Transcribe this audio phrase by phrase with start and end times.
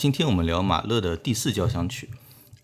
[0.00, 2.08] 今天我们聊马勒的第四交响曲。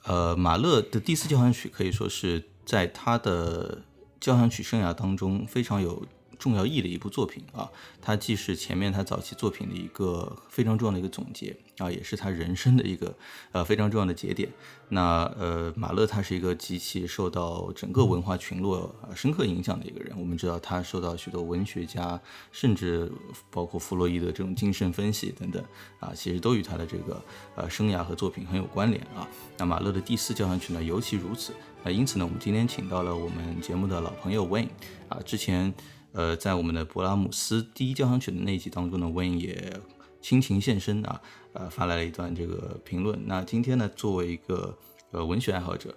[0.05, 3.83] 呃，马勒的第四交响曲可以说是在他的
[4.19, 6.07] 交响曲生涯当中非常有。
[6.39, 7.71] 重要意义的一部作品啊，
[8.01, 13.15] 它既是前面他早期作品的一个非常重要的一个总结啊，也是他人生的一个
[13.53, 14.49] 呃非常重要的节点。
[14.89, 20.15] 那呃，马勒他是一个极其受到整个文化群落深刻影响的一个人。
[20.17, 22.21] 我们知道他受到许多文学家，
[22.53, 23.11] 甚至
[23.51, 25.65] 包括弗洛伊德这种精神分析等等
[25.99, 27.21] 啊，其实都与他的这个
[27.57, 29.27] 呃生涯和作品很有关联啊。
[29.59, 31.53] 那马勒的第四交响曲呢，尤其如此。
[31.83, 34.69] 那因此呢，我们今天请到了我们节目的老朋友 Wayne
[35.09, 35.75] 啊，之前。
[36.17, 39.79] 呃，在我们的勃拉姆斯第一交响曲的那一集当中呢，Wayne 也
[40.23, 41.21] 倾情献身啊，
[41.53, 43.21] 呃，发来了一段这个评论。
[43.27, 44.75] 那今天呢，作为一个
[45.11, 45.95] 呃文学爱好者，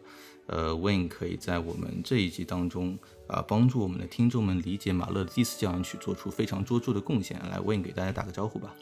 [0.47, 7.39] 呃，Wayne 可以在我们这一集当中啊，帮助我们的听众们理解马勒的第四交响曲，做出非常卓著的贡献。
[7.49, 8.75] 来，Wayne 给大家打个招呼吧。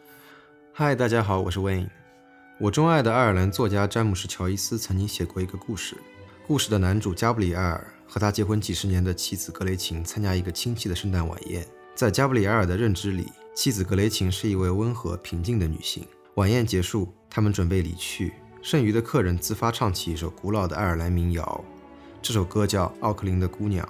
[0.73, 1.89] 嗨，大家好，我是 Wayne。
[2.59, 5.95] 我钟爱的爱尔兰作家詹姆斯·乔伊斯曾经写过一个故事，
[6.47, 7.85] 故事的男主加布里埃尔。
[8.07, 11.67] 和他结婚几十年的妻子格雷琴参加一个亲戚的圣诞晚宴。
[11.93, 16.05] 在加布里埃尔的认知里，妻子格雷琴是一位温和平静的女性。
[16.35, 18.31] 晚宴结束，他们准备离去，
[18.61, 21.65] 剩余的客人自发唱起一首古老的爱尔兰民谣。
[22.21, 23.85] 这首歌叫《奥克林的姑娘》。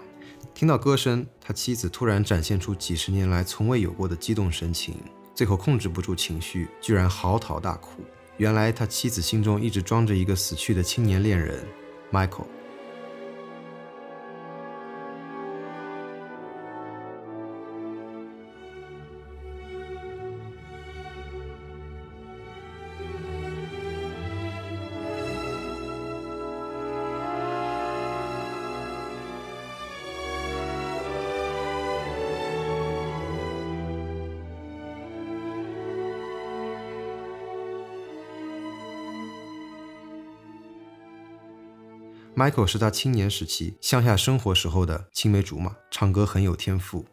[0.55, 4.95] 听到歌声，他妻子突然展现出几十年来从未有过的激动神情，
[5.35, 8.01] 最后控制不住情绪，居然嚎啕大哭。
[8.37, 11.63] 原来他妻子心中一直装着一个死去的青年恋人
[12.11, 12.66] ，Michael。
[42.47, 47.03] Michael 是他青年时期乡下生活时候的青梅竹马，唱歌很有天赋，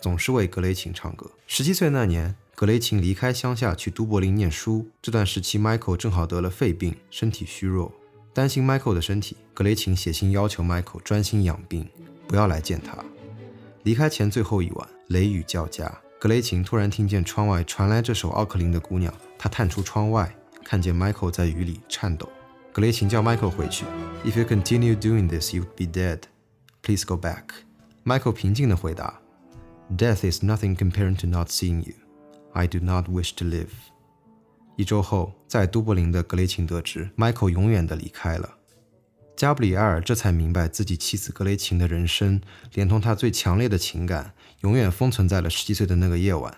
[0.00, 1.30] 总是为格雷琴唱歌。
[1.46, 7.92] 十七岁那年，格雷琴离开乡下去都柏林念书，这段时期 Michael 正好得了肺病，身体虚弱。
[8.32, 11.86] 担心 Michael 的身体，格雷琴写信要求 Michael 专心养病，
[12.26, 12.96] 不要来见他。
[13.82, 20.34] 离开前最后一晚，雷雨交加，格雷琴突然听见窗外传来这首《奥克林的姑娘》，她探出窗外，
[20.64, 22.26] 看见 Michael 在雨里颤抖。
[22.72, 23.84] 格雷琴叫 Michael 回去。
[24.24, 26.20] If you continue doing this, you'd be dead.
[26.82, 27.44] Please go back.
[28.04, 29.20] Michael 平静地回答
[29.96, 31.94] ：“Death is nothing compared to not seeing you.
[32.52, 33.68] I do not wish to live.”
[34.76, 38.56] 一周后，在都柏林的格雷琴得知 Michael 永远地离开了，
[39.36, 42.40] 加布里埃尔这才明白自己妻子格雷琴的人生，
[42.74, 46.56] 连同他最强烈的情感，永远封存在了十七岁的那个夜晚。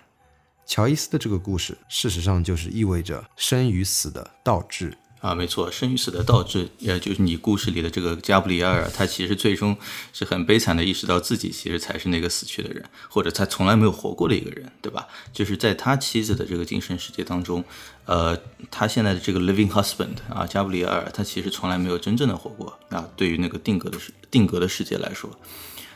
[0.66, 4.97] 乔伊斯的这个故事，事实上就是意味着生与死的倒置。
[5.21, 9.77] 啊，没错，生与死的倒置，也就是你故事里的这个加布里埃尔，他其实最终
[10.15, 15.07] 是很悲惨的意识到自己其实才是那个死去的人，或者他从来没有活过的一个人，对吧？
[15.33, 17.63] 就是在他妻子的这个精神世界当中，
[18.07, 18.34] 呃，
[18.71, 23.07] 他现在的这个 living husband 啊，加布里埃尔，他其实从来没有真正的活过啊。
[23.15, 25.31] 对于那个定格的世定格的世界来说。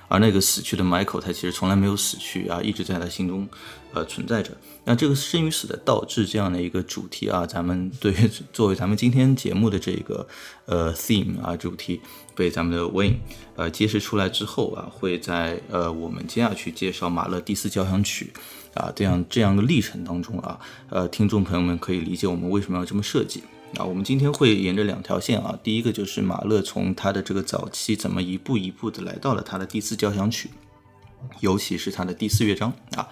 [0.09, 3.49] 而那个死去的 Michael，他其实从来没有死去啊，一直在他心中，
[3.93, 4.51] 呃，存在着。
[4.85, 8.13] 那这个生与死的倒置这样的一个主题啊，咱们对
[8.53, 10.27] 作为咱们今天节目的这个
[10.67, 12.01] 呃 theme 啊主题，
[12.35, 13.17] 被咱们的 Wayne
[13.57, 18.31] 呃揭示出来之后啊，会在呃我们接下去介绍马勒第四交响曲
[18.75, 20.61] 啊这样这样的历程当中啊，
[20.91, 23.43] 呃，听众朋友们可以理解我们为什么要这么设计。
[23.79, 30.51] 啊，我们今天会沿着两条线啊，第一个就是马勒从他的这个早期怎么一步一步的来到了他的第四交响曲，
[31.41, 33.09] 尤其是他的第四乐章啊，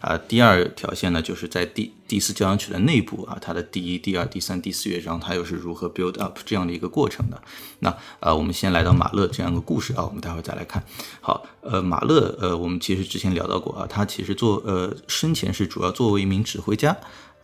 [0.00, 7.42] 啊，第二条线呢，就是在第第四交响曲的内部啊，它的第一、第二、第三、第四乐章，它又是如何 build up 这样的一个过程的。
[7.80, 10.84] 那呃，我们先来到马勒这样一个故事啊，我们待会再来看。
[11.20, 16.96] 好，呃，马勒，呃，我们其实之前聊到过啊，他其实做呃生前是主要作为一名指挥家。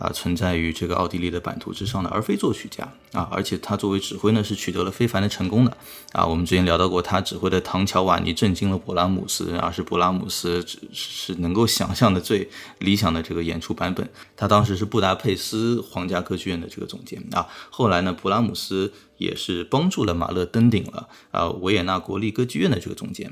[0.02, 2.82] 啊，存在于这个奥地利的版图之上的，而非作曲家
[3.12, 5.76] 啊，而且他作为指挥呢，是取得了非凡的成功的
[6.10, 6.26] 啊。
[6.26, 12.50] 我们之前聊到过，他指挥的《唐乔瓦尼》震惊了勃拉姆斯，而是勃拉姆斯是能够想象的最
[12.80, 14.10] 理想的这个演出版本。
[14.36, 17.46] 他当时是布达佩斯皇家歌剧院的这个总监啊。
[17.70, 23.30] 后来呢，勃拉姆斯也是帮助了马勒登顶了啊维也纳国立歌剧院的这个总监。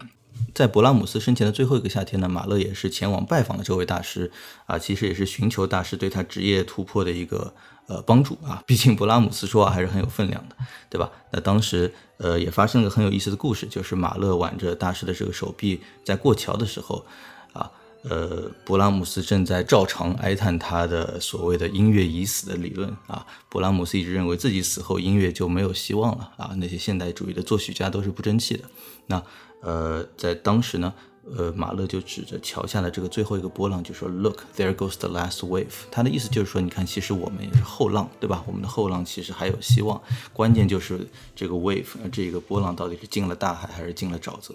[0.55, 4.31] 在勃拉姆斯生前的最后一个夏天呢，马勒也是前往拜访了这位大师
[4.67, 7.53] 啊，其实也是寻求大师对他职业突破的一个
[7.87, 8.63] 呃帮助啊。
[8.67, 10.57] 毕竟勃拉姆斯说话还是很有分量的，
[10.89, 11.11] 对吧？
[11.31, 17.05] 那当时呃也发生了个很有意思的故事，就是马勒挽着大师的这个手臂在过桥的时候
[17.53, 17.71] 啊，
[18.03, 23.27] 呃，勃拉姆斯正在照常哀叹他的所谓的音乐已死的理论啊。
[23.51, 28.65] 勃拉姆斯一直认为自己死后音乐就没有希望了啊，那些现代主义的作曲家都是不争气的。
[29.07, 29.23] 那
[29.61, 30.93] 呃，在当时呢，
[31.37, 38.43] 呃，马勒就指着桥下的这个最后一个波浪，就说：“Look, there goes the last wave。”他的意思就是说，你看，其实我们也是后浪，对吧？
[38.47, 40.01] 我们的后浪其实还有希望，
[40.33, 44.55] 关键就是这个 wave，这个波浪到底是进了大海还是进了沼泽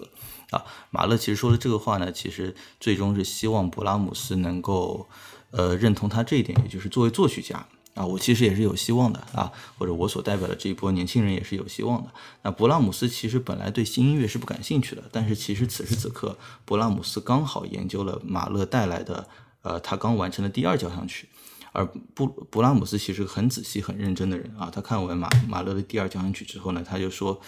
[0.50, 0.64] 啊？
[0.90, 5.08] 马勒其实说的这个话呢，其实最终是希望勃拉姆斯能够
[5.52, 7.66] 呃认同他这一点，也就是作为作曲家。
[7.96, 12.10] 啊，我其实也是有希望的啊，或者我所代表的这一波年轻人也是有希望的。
[12.42, 19.26] 那勃拉姆斯其实本来对新音乐是不感兴趣的，但是其实此时此刻，勃拉姆斯刚好研究了马勒带来的，
[19.62, 21.28] 呃，他刚完成的第二交响曲，
[21.72, 21.84] 而
[22.14, 24.70] 布勃拉姆斯其实很仔细、很认真的人啊。
[24.70, 27.40] 他看完马马勒的第二交响曲之后呢，他就说。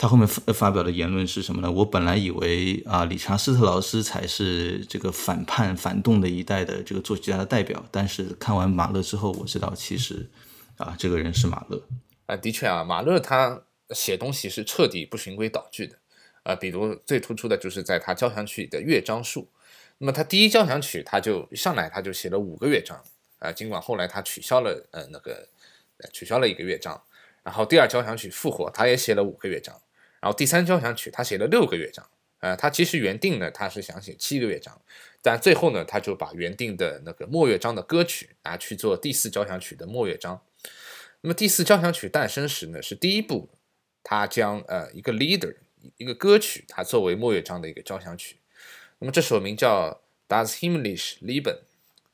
[0.00, 1.70] 他后面发发表的言论是什么呢？
[1.70, 10.30] 我本来以为啊，理查斯特劳斯才是这个反叛反动的一代的这个作曲家的代表，但是看完马勒之后，我知道其实
[10.78, 11.82] 啊，这个人是马勒。
[12.24, 13.60] 啊，的确啊，马勒他
[13.90, 15.98] 写东西是彻底不循规蹈矩的。
[16.44, 19.50] 啊，比如最突出的就是在他交响曲的乐章数。
[19.98, 22.98] 那么他第一交响曲他就上来他就写了五个乐章。
[23.38, 25.46] 啊，尽管后来他取消了呃那个
[26.10, 27.02] 取消了一个乐章，
[27.42, 29.78] 然后第二交响曲复活，他也写了五个乐章。
[30.20, 32.06] 然后第三交响曲他写了六个乐章，
[32.40, 34.80] 呃，他其实原定呢他是想写七个乐章，
[35.22, 40.42] 但最后呢他就把原定的那个末乐章的歌曲拿去做第四交响曲的末乐章。
[41.22, 43.48] 那么第四交响曲诞生时呢是第一部，
[44.02, 45.54] 他将呃一个 leader
[45.96, 48.36] 一个歌曲，它作为末乐章的一个交响曲。
[48.98, 51.60] 那么这首名叫 Das Himmlische Leben，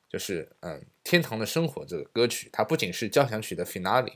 [0.09, 4.14] 就是嗯天堂的生活这个歌曲，它不仅是交响曲的 finale，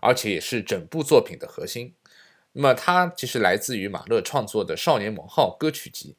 [0.00, 1.94] 而且也是整部作品的核心。
[2.54, 6.16] 那么它其实来自于马勒创作的《少年蒙号》歌曲集。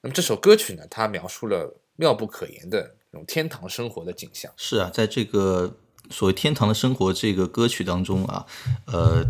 [0.00, 4.52] 那么这首歌曲呢，它描述了妙不可言的这种天堂生活的景象。
[4.56, 5.76] 是啊，在这个
[6.08, 8.46] 所谓天堂的生活这个歌曲当中啊，
[8.86, 9.24] 呃，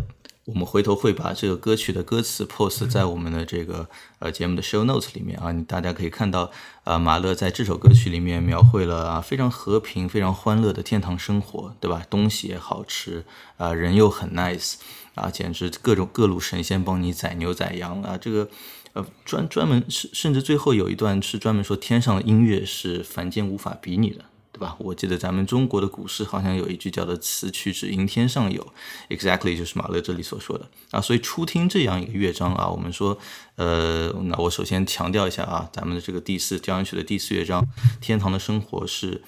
[0.47, 3.89] 我们回头会把这个歌曲的歌词 post 在我们的这个
[4.19, 6.49] 呃节目的 show notes 里面啊，你大家可以看到
[6.85, 12.01] 啊，马勒在这首歌曲里面描绘了啊非常和平、非常欢乐的天堂生活，对吧？
[12.09, 13.25] 东西也好吃
[13.57, 14.75] 啊，人又很 nice。
[15.15, 18.15] 啊，简直各种各路神仙帮你宰牛宰羊啊！
[18.21, 18.47] 这个，
[18.93, 24.25] 呃，专专门甚甚至最后有一段是专门说天上的音乐是凡间无法比拟的，
[24.57, 24.75] 对吧？
[24.79, 28.73] 我记得咱们中国的古诗好像有一句叫做“此曲只应天上有
[29.09, 30.99] ”，exactly 就是马勒这里所说的啊。
[30.99, 33.15] 所以初听这样一个乐章啊，我们说，
[33.55, 37.61] 呃，那我首先强调一下啊，咱们的这个第四交响曲的第四乐章
[38.01, 39.21] 《天堂的生活》是。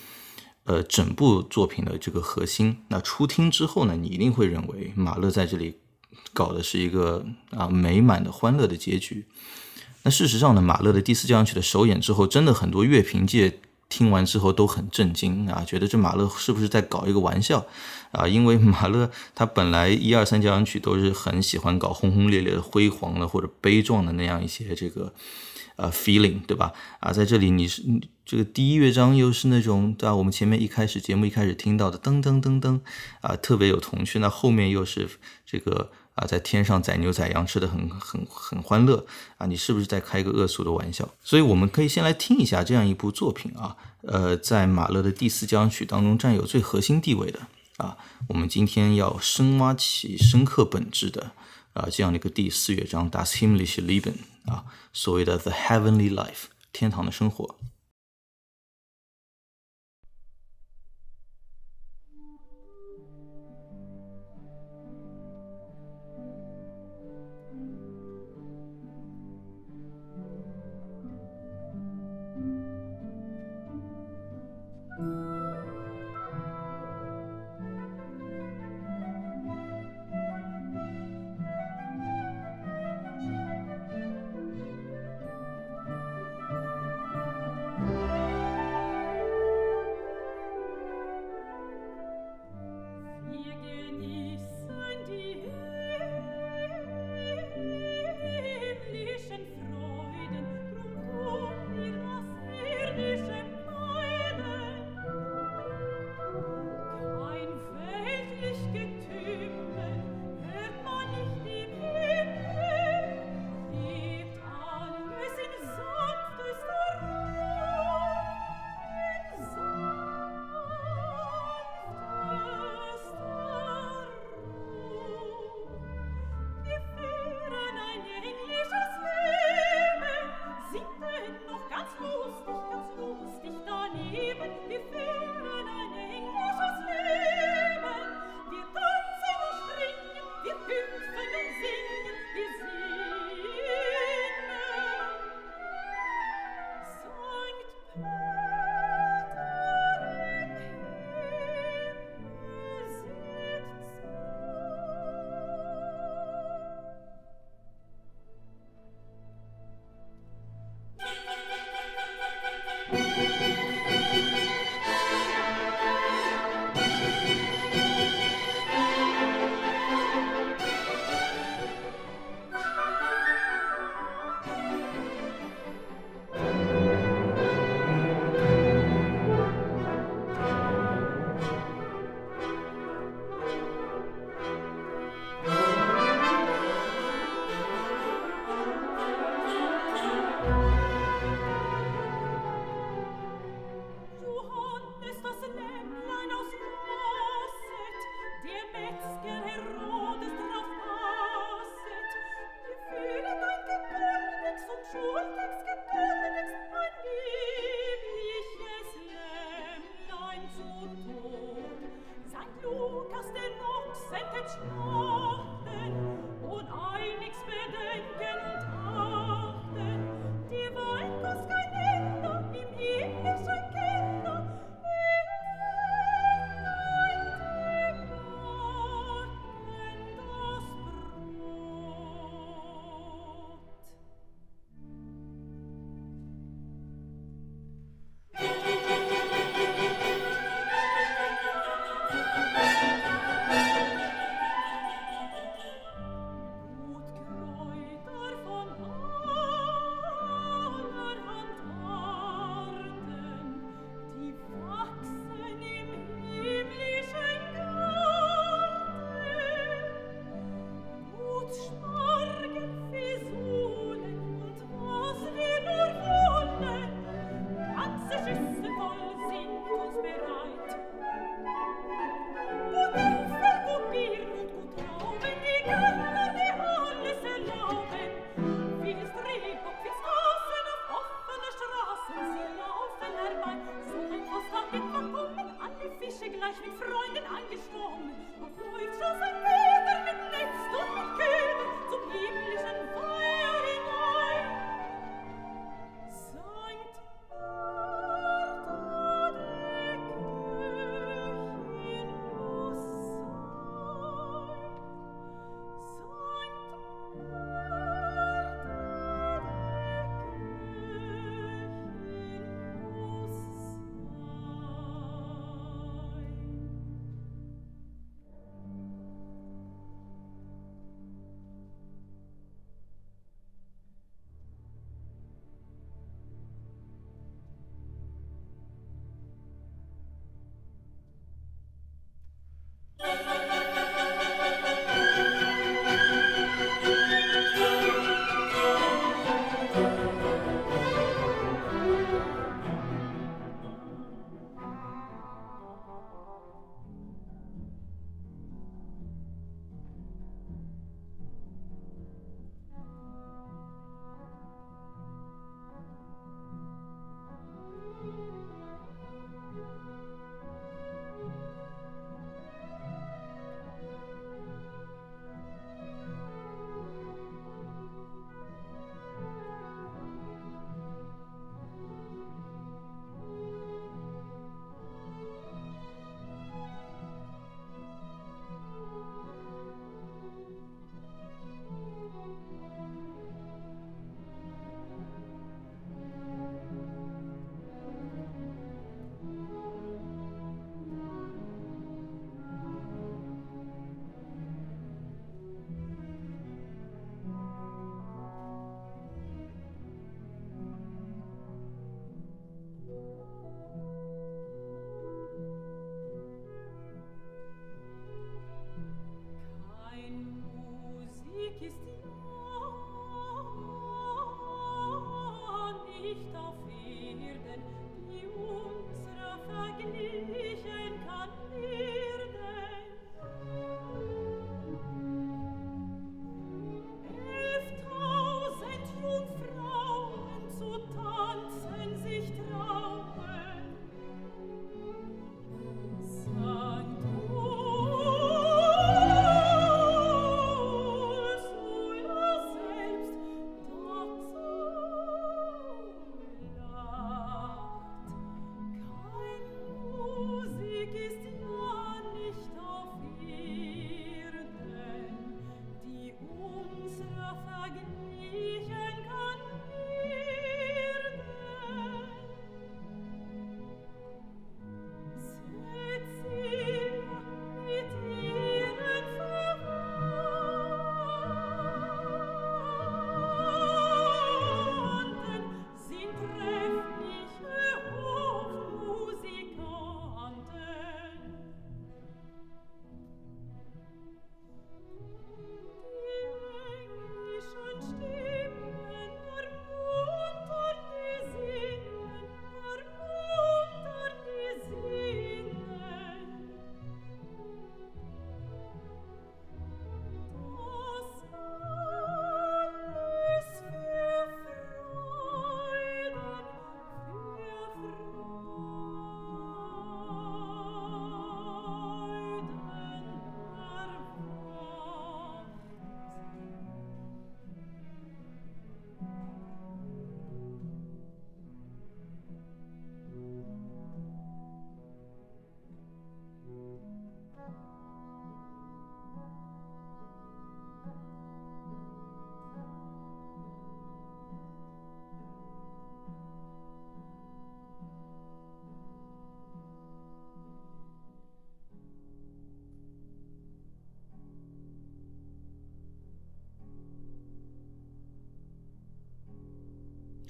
[0.66, 5.80] 呃，整部作品的这个核心，那初听之后呢，你一定会认为马勒在这里
[6.32, 9.26] 搞的是一个啊美满的欢乐的结局。
[10.04, 13.60] 那事实上呢，马勒的第四交响曲的首演之后，真的很多乐评界
[13.90, 17.66] 听完之后都很震惊啊，觉得这马勒是不是在搞一个玩笑
[18.12, 18.28] 啊？
[18.28, 25.14] 因为马勒他本来一二三交响曲都是很喜欢搞轰轰烈烈的、辉煌的或者悲壮的那样一些这个。
[25.82, 26.74] 呃，feeling 对吧？
[27.00, 27.82] 啊，在这里你是
[28.26, 30.14] 这个第一乐章又是那种对吧？
[30.14, 32.82] 我们前面一开始节目一开始听到的噔噔噔噔
[33.22, 34.20] 啊，特别有童趣。
[34.20, 35.08] 那后面又是
[35.46, 39.06] 这个啊，在天上宰牛宰羊吃的很很很欢乐
[39.38, 41.08] 啊，你是不是在开个恶俗的玩笑？
[41.24, 47.40] 所以我们可以先来听一下这样一部作品啊，呃，在马勒的第四交响曲当中占有最核心地位的
[47.78, 47.98] 啊，
[48.28, 51.32] 我们今天要深挖起深刻本质的
[51.74, 54.16] 啊这样的一个第四乐章，Das himmlische Leben。
[54.46, 57.56] 啊，所谓的 the heavenly life，天堂的生活。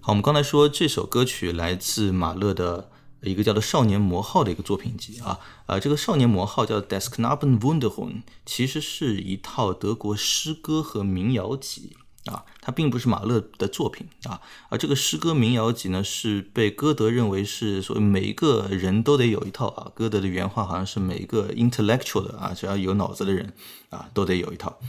[0.10, 2.90] 我们刚才说这首歌曲来自马勒的
[3.22, 11.96] 一个叫做《少年魔号》的一个作品集啊，呃，这个《少年魔号》叫《d e s k n a b e n Wunderhorn》，其实是一套德国诗歌和民谣集
[12.26, 23.54] 啊，它并不是马勒的作品啊，而这个诗歌民谣集呢，是被歌德认为是所谓每一个人都得有一套啊，歌德的原话好像是每一个 intellectual 的啊，只要有脑子的人
[23.92, 24.80] 啊，都得有一套。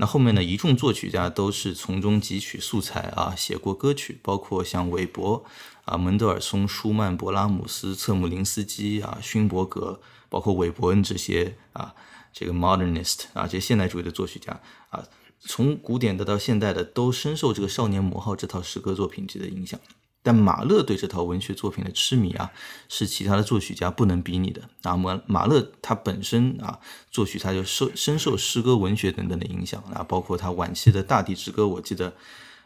[0.00, 5.44] 那后面呢，一众作曲家都是从中汲取素材啊，写过歌曲，包括像韦伯
[5.84, 11.94] 啊、门德尔松、舒曼、勃拉姆斯、策姆林斯基啊、勋伯格，包括韦伯恩这些啊，
[12.32, 14.58] 这个 modernist 啊，这些现代主义的作曲家
[14.88, 15.04] 啊，
[15.38, 19.78] 从古典的到现代的，都深受这个《少年魔号》这套诗歌作品集的影响。
[20.22, 22.50] 但马勒对这套文学作品的痴迷啊，
[22.88, 24.62] 是其他的作曲家不能比拟的。
[24.82, 26.78] 那么马勒他本身啊，
[27.10, 32.14] 作曲他就受深受诗歌文学等等的影响啊，包括他晚期的《大地之歌》，我记得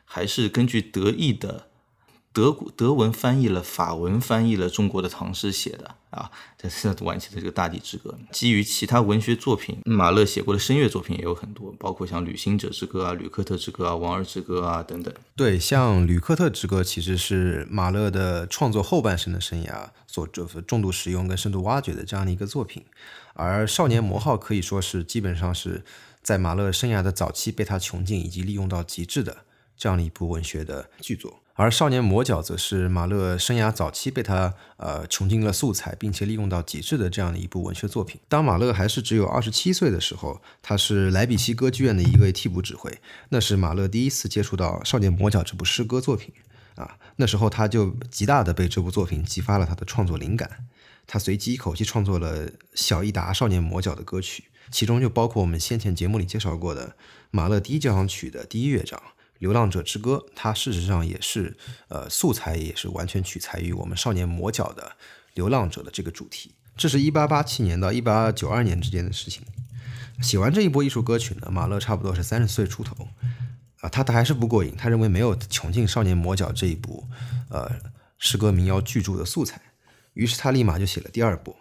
[0.05, 1.69] 还是根据德意的。
[2.35, 8.19] 德国德文翻译了，法文翻译了中国的唐诗写的啊，这是晚期的这个《大地之歌》。
[8.35, 15.15] 基于其他文学作品，马勒写过的声乐作品也有很多，包括像《旅行者之歌》啊、《吕克特之歌》啊、《王儿之歌》啊等等。
[15.37, 22.85] 对，像《吕克特之歌》其实是马勒的创作后半生的生涯所重度使用跟深度挖掘的这样的一个作品，
[23.35, 25.85] 而《少年魔号》可以说是基本上是
[26.21, 29.45] 在马勒生涯的早期被他穷尽以及利用到极致的
[29.77, 31.41] 这样的一部文学的巨作。
[31.57, 38.21] 而《少年魔角》则是马勒生涯早期被他呃穷尽了素材，并且利用到极致的这样的一部文学作品。
[38.29, 46.35] 当马勒还是只有二十七岁的时候，他是莱比锡歌剧院的一位替补指挥，那是马勒第一次接触到《少年魔角》这部诗歌作品
[46.75, 46.99] 啊。
[47.17, 50.67] 那时候他就极大的被这部作品激发了他的创作灵感，
[51.07, 56.97] 他随即一口气创作了小伊达《少年魔角》的歌曲，其中就包括我们先前节目里介绍过的
[57.31, 59.01] 马勒第一交响曲的第一乐章。
[59.45, 61.55] 《流浪者之歌》，它事实上也是，
[61.89, 64.97] 呃，素材也是完全取材于我们《少年魔角》的
[65.35, 66.55] 流浪者的这个主题。
[66.79, 69.43] 这是一八八七年到一八九二年之间的事情。
[70.23, 73.07] 写完这一波艺术歌曲呢，马勒差不多是三十岁出头，
[73.83, 77.07] 啊，他他还是不过瘾，他认为没有穷尽《少年魔角》这一部，
[77.51, 77.71] 呃，
[78.17, 79.61] 诗歌民谣巨著的素材，
[80.15, 81.55] 于是他立马就写了第二波，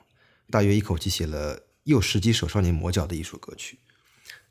[0.49, 3.77] 大约一口气写了又十几首《少年魔角》的艺术歌曲。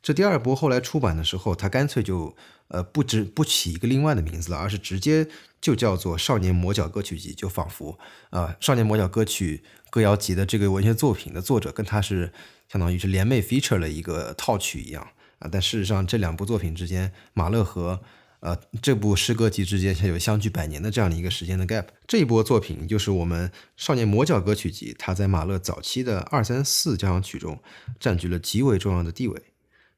[0.03, 2.35] 这第二波后来出版的时候，他干脆就。
[2.69, 5.27] 呃，不只不起一个另外的名字了，而是直接
[5.61, 7.99] 就叫做《少年魔角歌曲集》，就仿佛
[8.31, 9.61] 啊，《少年魔角歌曲
[9.91, 12.33] 歌谣集》的这个文学作品的作者跟他是
[12.67, 15.47] 相当于是联袂 feature 了一个套曲一样啊。
[15.51, 18.01] 但事实上，这两部作品之间，马勒和
[18.39, 21.85] 呃这部诗歌集之间是有相距百年的这样的一个时间的 gap。
[22.07, 27.61] 这一波作品就是我们《少年魔角歌曲集》，它在马勒早期的二三四交响曲中
[27.99, 29.52] 占据了极为重要的地位。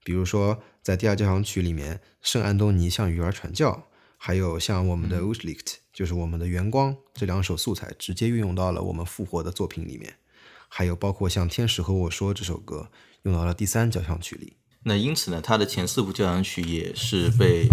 [0.06, 3.88] 比如说，在第二交响曲里面，圣安东尼向鱼儿传教，
[4.18, 10.18] 还有像我们的 Ushlicht，就是我们的圆光这两首素材，直接运用到了我们复活的作品里面。
[10.70, 12.92] 还有包括像天使和我说这首歌，
[13.24, 14.58] 用到了第三交响曲里。
[14.84, 17.68] 那因此呢，他的前四部交响曲也是被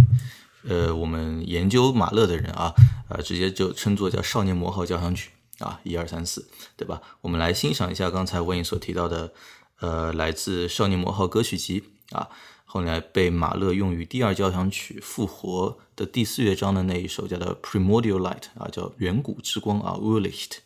[0.66, 2.74] 呃我们研究马勒的人啊，
[3.10, 7.02] 呃直接就称作叫少年魔号交响曲啊，一二三四，对吧？
[7.20, 9.34] 我们来欣赏一下刚才文颖所提到的，
[9.80, 11.84] 呃，来自少年魔号歌曲集。
[12.12, 12.28] 啊，
[12.64, 20.58] 后来被马勒用于第二交响曲《复活》的第四乐章的那一首，叫做《Primordial Light》啊，叫远古之光啊，Urlicht。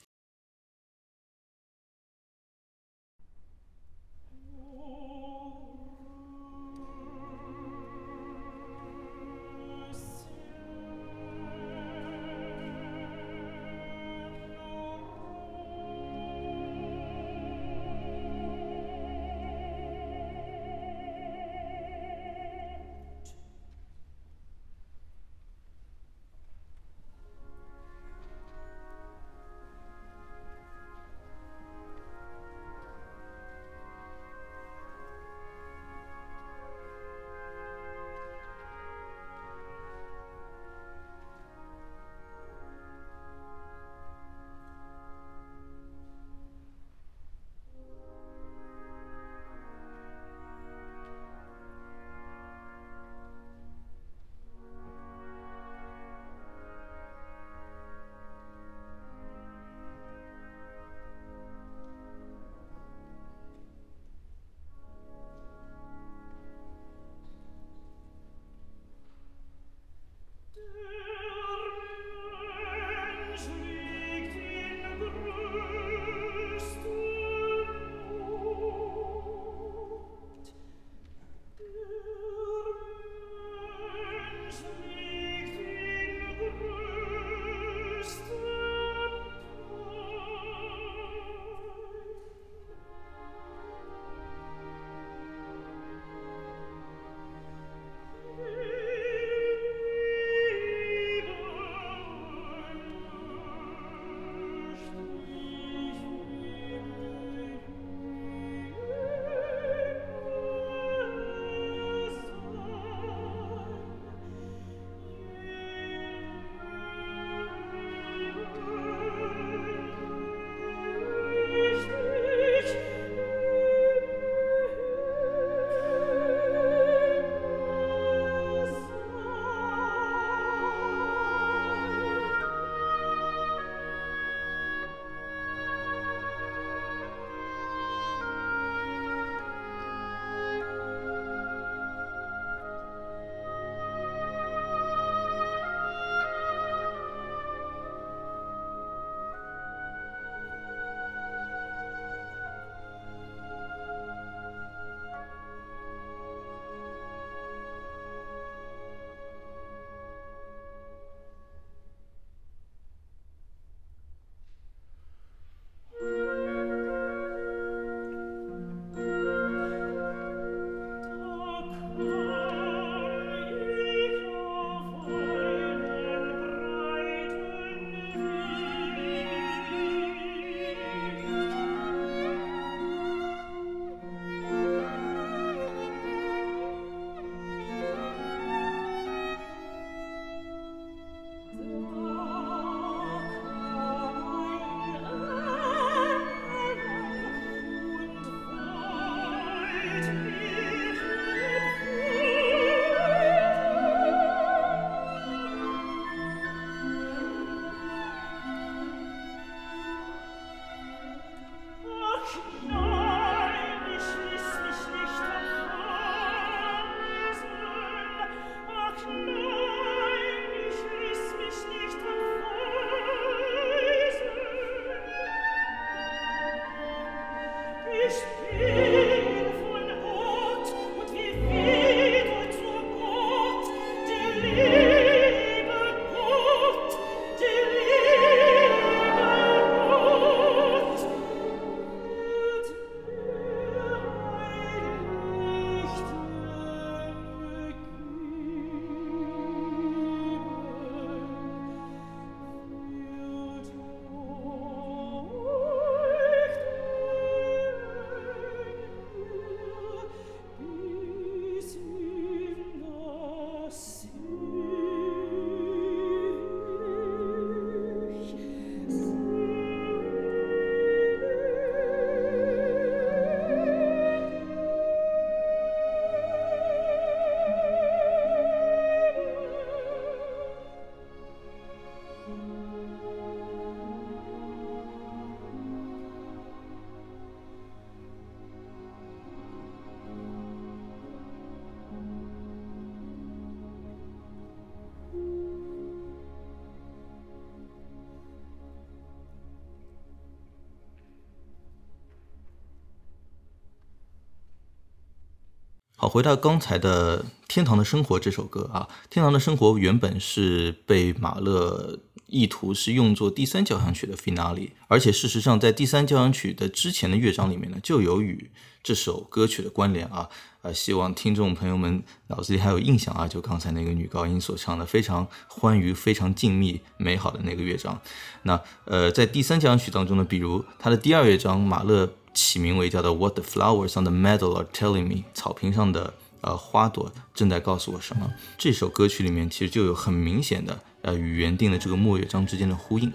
[306.08, 318.50] 回到刚才的《天堂的生活》这首歌啊，《天堂的生活》原本是被马勒意图是用作第三交响曲的 finale，而且事实上在第三交响曲的之前的乐章里面呢，就有与
[318.82, 320.28] 这首歌曲的关联啊。
[320.62, 328.00] 呃，希望听众朋友们脑子里还有印象啊，就刚才那个女高音所唱的非常欢愉、非常静谧、美好的那个乐章。
[328.42, 332.12] 那呃，在第三交响曲当中呢，比如它的第二乐章，马勒。
[332.36, 338.30] 起名为叫做 What the flowers on the meadow are telling me，草坪上的呃花朵正在告诉我什么？
[338.58, 343.10] 这首歌曲里面其实就有很明显的呃与原定的这个末乐章之间的呼应。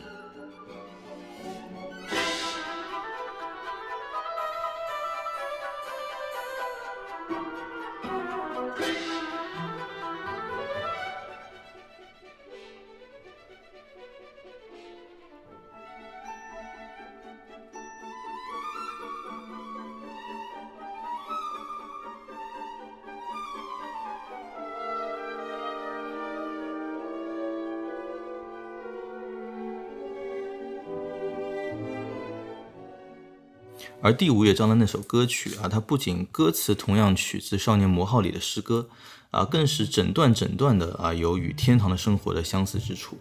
[34.12, 38.90] 第五乐章的那首歌曲啊，它不仅歌词同样取自《少年魔号》里的诗歌
[39.30, 43.18] 啊，更是整段整段的啊有与天堂的生活的相似之处。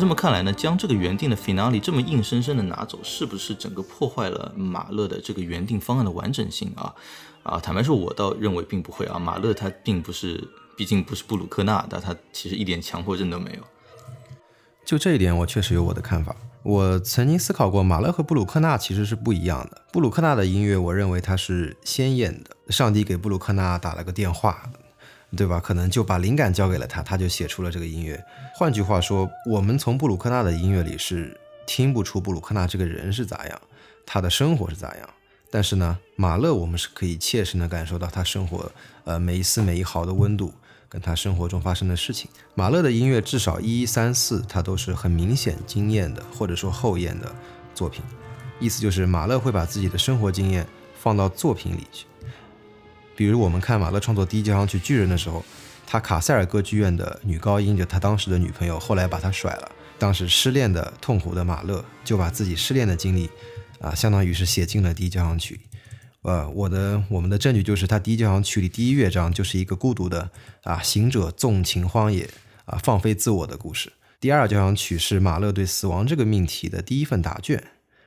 [0.00, 6.94] 这么看来呢，将这个原定的 finale 这么硬生生的拿走，是不是整个破坏了马勒的这个原定方案的完整性啊？
[7.42, 9.18] 啊，坦白说，我倒认为并不会啊。
[9.18, 10.42] 马勒他并不是，
[10.76, 13.62] 毕竟不是布鲁克纳的，他其实一点强迫症都没有。
[14.84, 16.34] 就这一点，我确实有我的看法。
[16.62, 19.82] 我曾经思考过，马勒和布鲁克纳其实是不一样的。
[19.92, 24.70] 布鲁克纳的音乐，我认为它是鲜艳的，上帝给布鲁克纳打了个电话。
[25.36, 25.60] 对吧？
[25.60, 28.22] 可能就把灵感交给了他，他就写出了这个音乐。
[28.54, 33.60] 换句话说，我们从布鲁克纳的音乐里是听不出布鲁克纳这个人是咋样，
[34.04, 35.08] 他的生活是咋样。
[35.52, 38.70] 但是呢，马勒我们是可以切身的感受到他生活，
[39.04, 40.52] 呃，每一丝每一毫的温度，
[40.88, 42.30] 跟他生活中发生的事情。
[42.54, 47.34] 马勒的音乐至少一三四，它都是很明显惊艳的，或者说后验的
[47.74, 48.02] 作品。
[48.60, 50.66] 意思就是马勒会把自己的生活经验
[51.00, 52.06] 放到作品里去。
[53.20, 55.44] 比如我们看马勒创作第一交响曲《巨人》的时候，
[55.86, 59.70] 他卡塞尔歌剧院的女高音就他当时的女朋友，后来把他甩了。
[59.98, 63.28] 当时失恋的痛苦的马勒就把自己失恋的经历，
[63.78, 65.60] 啊，相当于是写进了第一交响曲。
[66.22, 70.30] 呃，我的我们的证据就是他第一交响曲里第一乐章就是一个孤独的
[70.62, 72.26] 啊行者纵情荒野
[72.64, 73.92] 啊放飞自我的故事。
[74.18, 77.62] 第二交响曲是马勒对死亡这个命题的第一份答卷。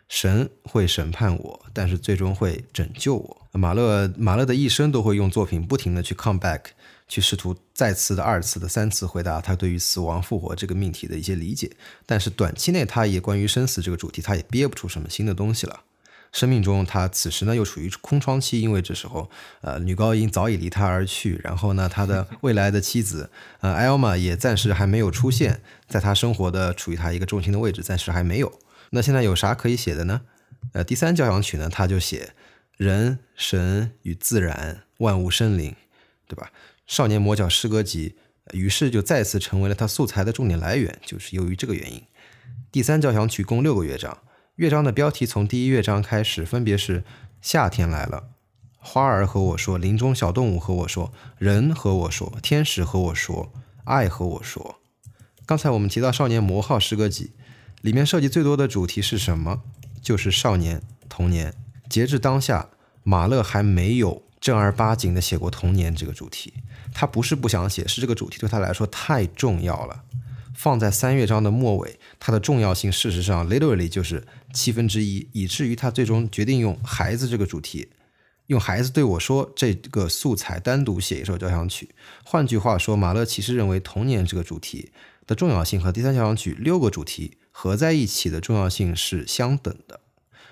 [0.09, 3.41] 神会审判我，但是最终会拯救我。
[3.53, 6.61] 马勒马勒的一生都会用作品不停的去 come back，
[7.07, 11.71] 去试图再次的、二次的、三次回答他对于死亡、复活这个命题的一些理解。
[12.05, 15.81] 但是短期内，他也关于生死这个主题，他也憋不出什么新的东西了。
[16.31, 19.29] 生命中，他此时呢又处于空窗期，因为这时候，
[19.61, 23.29] 呃，女高音早已离他而去，然后呢，他的未来的妻子，
[23.61, 28.51] 呃，艾尔玛也暂时还没有出现在他生活的处于他一个重心的位置，暂时还没有。
[28.95, 30.21] 那现在有啥可以写的呢？
[30.73, 32.33] 呃，第三交响曲呢，他就写
[32.77, 35.75] 人、神与自然、万物生灵，
[36.27, 36.51] 对吧？
[36.85, 38.15] 少年魔角诗歌集，
[38.51, 42.03] 于是就再次成为了他素材的重点来源，就是由于这个原因。
[42.71, 44.19] 第三交响曲共六个乐章。
[44.57, 47.03] 乐章的标题从第一乐章开始，分别是
[47.41, 48.29] 夏天来了，
[48.77, 53.51] 花儿和我说，林中小动物和我说，人和我说，天使和我说，
[53.85, 54.79] 爱和我说。
[55.47, 57.31] 刚才我们提到《少年魔号》诗歌集，
[57.83, 59.61] 里面涉及最多的主题是什么？
[60.01, 61.53] 就是少年、童年。
[61.89, 62.69] 截至当下，
[63.03, 66.53] 马勒还没有正儿八经的写过童年这个主题。
[66.93, 70.03] 他不是不想写，是这个主题对他来说太重要了。
[70.55, 77.89] 放在三乐章的末尾，它的重要性事实上 literally 就是七分之一，以至于他最终决定用孩子这个主题，
[78.47, 81.89] 用孩子对我说这个素材单独写一首交响曲。
[82.23, 84.93] 换句话说，马勒其实认为童年这个主题
[85.27, 90.01] 的重要性和第三交响曲六个主题合在一起的重要性是相等的。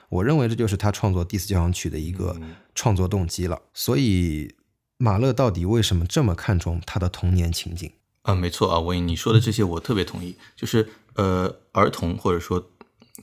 [0.08, 2.40] 我认为这就是他创作第四交响曲的一个
[2.76, 3.62] 创作动机了。
[3.74, 4.56] 所以，
[4.98, 7.92] 马勒到底为什么这么看重他的童年情景？
[8.22, 10.36] 啊，没错啊，我你说的这些我特别同意。
[10.56, 12.70] 就是呃，儿童或者说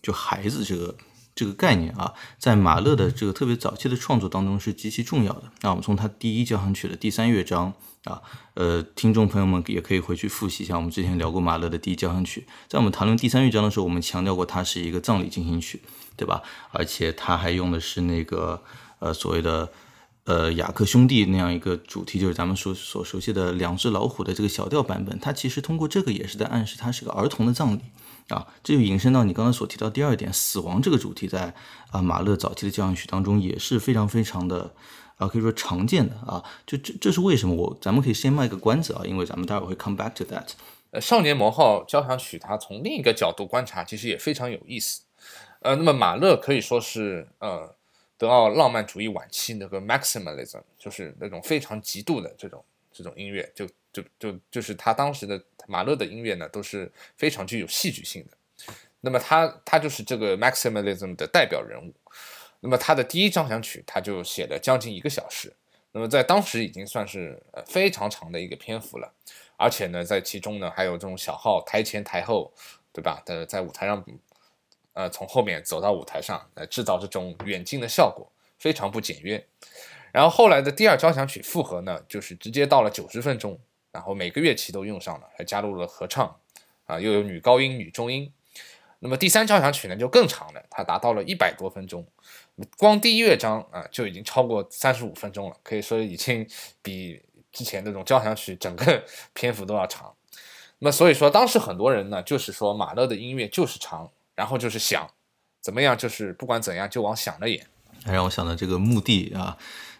[0.02, 0.96] 就孩子这个
[1.34, 5.52] 这个概念啊，在马勒的这个特别早期的创作当中是极其重要的。
[5.60, 7.74] 那我们从他第一交响曲的第三乐章
[8.08, 8.22] 啊，
[8.54, 12.46] 呃，听众朋友们也可以回去复习一下，我们之前聊过马勒的第一交响曲。
[12.66, 15.82] 在我们谈论第三乐章的时候，我们强调过它是一个葬礼进行曲，
[16.16, 16.42] 对吧？
[16.72, 18.62] 而且它还用的是那个
[18.98, 19.70] 呃所谓的。
[20.24, 27.80] 呃，雅克兄弟那样一个主题，就是咱们所所熟悉的两只老虎的这个小调版本，它其实通过这个也是在暗示它是个儿童的葬礼
[28.28, 28.46] 啊。
[28.62, 31.54] 这就引申到你刚刚所提到第二点，死亡这个主题，在
[31.90, 34.74] 啊马勒早期的交响曲当中也是非常非常的
[35.18, 36.42] 啊，可以说常见的啊。
[36.66, 37.54] 就这这是为什么？
[37.54, 40.52] 我咱们可以先卖个关子啊，因为咱们待会儿会 come back to that。
[40.92, 45.02] 呃，少年魔号交响曲，它从另一个角度观察，其实也非常有意思。
[45.60, 47.74] 呃，那么马勒可以说是呃。
[48.20, 58.74] 德奥浪漫主义晚期那个 maximalism，就是那种非常极度的这种这种音乐，就就就就是他当时的马勒的音乐呢，都是非常具有戏剧性的。
[59.02, 61.94] 那么他他就是这个 maximalism 的代表人物。
[62.60, 65.52] 那么他的第一交响曲，他就写了将近一个小时。
[65.92, 69.12] 那么在当时已经算是呃非常长的一个篇幅了，
[69.56, 72.52] 而且呢，在其中呢还有这种小号台前台后，
[72.92, 73.22] 对吧？
[73.24, 74.04] 的在舞台上。
[74.94, 79.46] 呃，从后面走到舞台上来制造这种远近的效果，非常不简约。
[80.10, 83.56] 然后后来的第二交响曲复合呢，就是直接到了九十分钟，
[83.92, 86.40] 然后每个乐器都用上了，还加入了合唱，
[86.86, 88.32] 啊，又有女高音、女中音。
[88.98, 92.04] 那么第三交响曲呢就更长了，它达到了一百多分钟，
[92.76, 96.46] 光第一乐章啊就已经超过三十五分钟了，可以说已经
[96.82, 97.20] 比
[97.52, 100.14] 之前那种交响曲整个 篇幅都要长。
[100.78, 104.10] 那么所以说，当时很多人呢就是说马勒的音乐就是长。
[104.38, 105.04] 然后就是响，
[105.60, 105.98] 怎么样？
[105.98, 107.66] 就是不管怎样，就往响了演。
[108.04, 109.58] 让我想到这个墓地啊，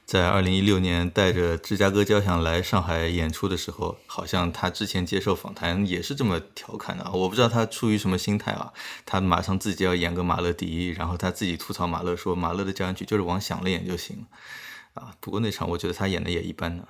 [0.09, 7.05] 在二零一六年带着芝加哥交响来上海演出的时候，好像他之前接受访谈也是这么调侃的。
[7.13, 8.73] 我不知道他出于什么心态啊，
[9.05, 15.15] 他马上自己要演个马勒第一，然后他自己吐槽马勒说，马勒的交响曲就是往响了演就行了啊。
[15.21, 16.89] 不过那场我觉得他演的也一般呢。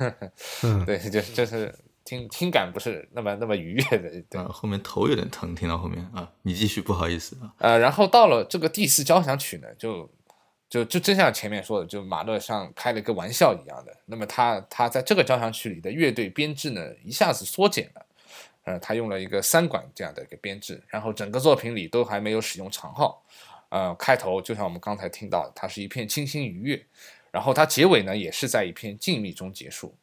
[0.86, 1.74] 对，就就是。
[2.04, 10.10] 听听感不是那么那么愉悦的，对，后面头有点疼，听到后面啊，你继续，不好意思啊，呃，然后到了这个第四交响曲呢，就
[10.68, 18.06] 就就真像前面说的，就马勒像开了个玩笑一样的，那么他他在这个交响曲里的乐队编制呢，一下子缩减了，
[18.64, 23.24] 呃，他用了一个三管这样的一个编制，然后整个作品里都还没有使用长号，
[23.70, 26.84] 呃，开头就像我们刚才听到，它是一片清新愉悦，
[27.30, 29.94] 然后它结尾呢，也是在一片静谧中结束。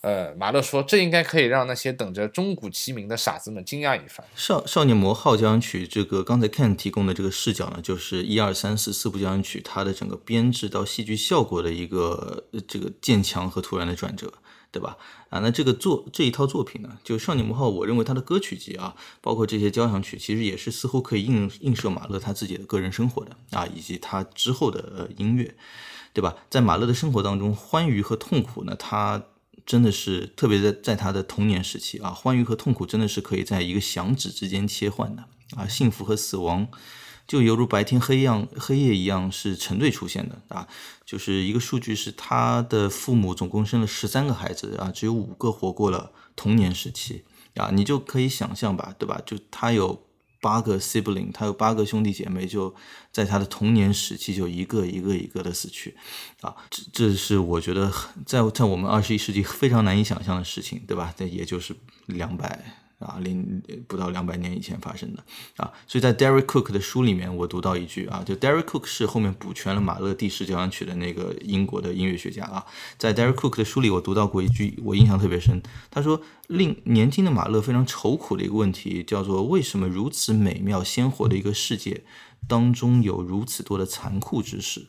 [0.00, 4.24] 呃，马勒说，这应该可以让那些等着钟鼓齐鸣的傻子们惊讶一番。
[4.36, 14.32] 少少年魔号交响曲，这个刚才 Ken 提供的这个视角呢，就是一二三四四部交响曲它的整个编制到戏剧效果的一个这个渐强和突然的转折，
[14.70, 14.96] 对吧？
[15.30, 25.56] 啊，那这个作这一套作品呢，就少年魔号，我认为它的歌曲集啊，包括这些交响曲，其实也是似乎可以映映射马勒他自己的个人生活的啊，以及他之后的音乐，
[26.12, 26.36] 对吧？
[26.48, 29.24] 在马勒的生活当中，欢愉和痛苦呢，他。
[29.68, 35.26] 真的是特别在在他的童年时期啊，欢愉和痛苦真的是可以在一个响指之间切换的
[35.58, 36.66] 啊，幸福和死亡
[37.26, 40.66] 就犹如白天黑样黑夜一样是成对出现的啊。
[41.04, 47.24] 就是一个数据是他的父母总共生了十三个孩子啊，只有五个活过了童年时期
[47.56, 49.20] 啊，你就可以想象吧，对吧？
[49.26, 50.07] 就他有。
[50.40, 52.74] 八个 sibling，他有八个兄弟姐妹，就
[53.12, 55.96] 在他的童年时期就一个一个一个的死去，
[56.40, 57.92] 啊，这这是我觉得
[58.24, 61.14] 在在我们二十一世纪非常难以想象的事情，对吧？
[61.16, 61.76] 这也就是
[62.06, 62.87] 两百。
[62.98, 65.24] 啊，零不到两百年以前发生的
[65.56, 75.62] 啊，所以在 Derek Cook 的书里面，我读到一句啊，就 Derek Cook 是后面补全了马勒第十交响曲的那个英国的音乐学家啊，在 Derek Cook 的书里，我读到过一句，我印象特别深。
[75.90, 82.02] 他说，令年轻的马勒非常愁苦的一个问题，叫做为什么如此美妙鲜活的一个世界
[82.48, 84.86] 当中有如此多的残酷之事。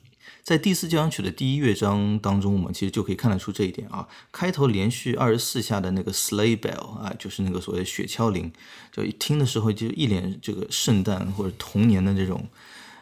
[0.49, 4.07] 在第四交响曲的第一乐章当中，我们其实就可以看得出这一点啊。
[4.31, 8.51] 开头连续二十四下的那个 sleigh bell 啊，就是那个所谓雪橇铃，
[8.91, 12.49] 就一听的时候就一脸这个圣诞或者童年的这种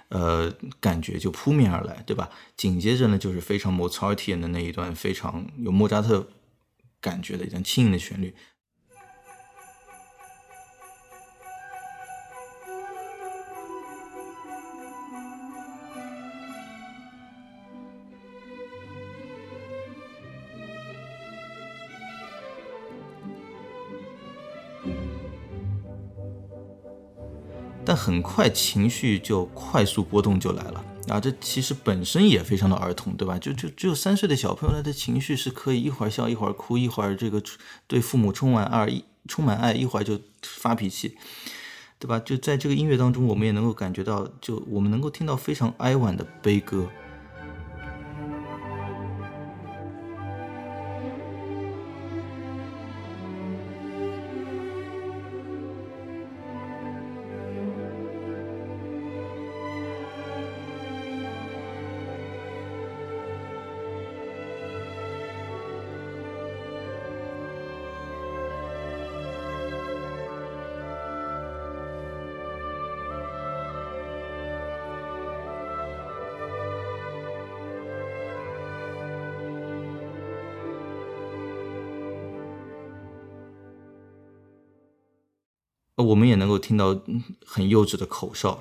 [0.10, 2.30] 呃感觉就扑面而来，对吧？
[2.58, 6.28] 紧接着呢，就是非常 Mozartian 的那一段非常有莫扎特
[7.00, 8.36] 感觉的一段轻盈的旋律。
[27.88, 31.22] 但很快情绪就快速波动就来了啊！
[31.22, 33.40] 这其实本身也非常的儿童，对吧？
[33.40, 37.42] 就就只有三岁的小朋友，他的情绪是可以一会儿笑一会儿哭，一会儿这个
[37.88, 41.16] 对父母充满爱，充满爱，一会儿就发脾气，
[41.98, 42.20] 对吧？
[42.20, 46.90] 就在这个音乐当中，我们也能够感觉到，就我们能够听到非常哀婉的悲歌。
[86.04, 87.00] 我们也能够听到
[87.44, 88.60] 很幼稚的口哨。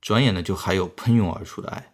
[0.00, 1.92] 转眼呢，就还有喷涌而出的爱。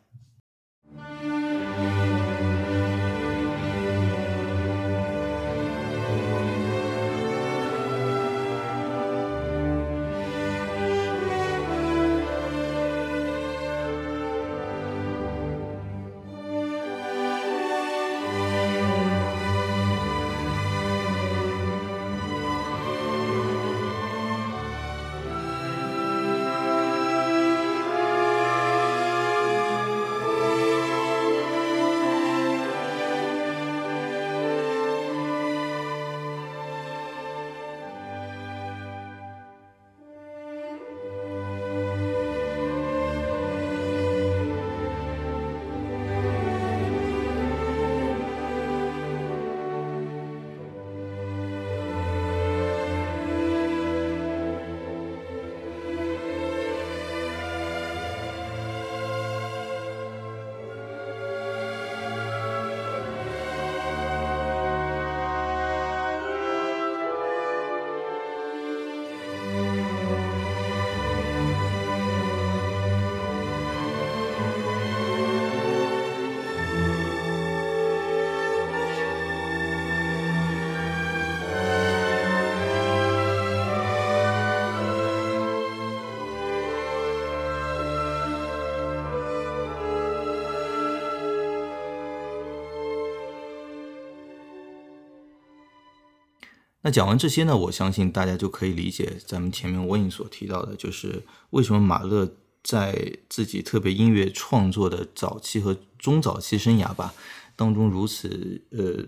[96.87, 101.21] 那讲完这些呢，我相信大家就可以理解咱们前面我影所提到的，就是
[101.51, 107.13] 为什么马勒在自己特别音乐创作的早期和中早期生涯吧
[107.57, 109.05] 当中如此呃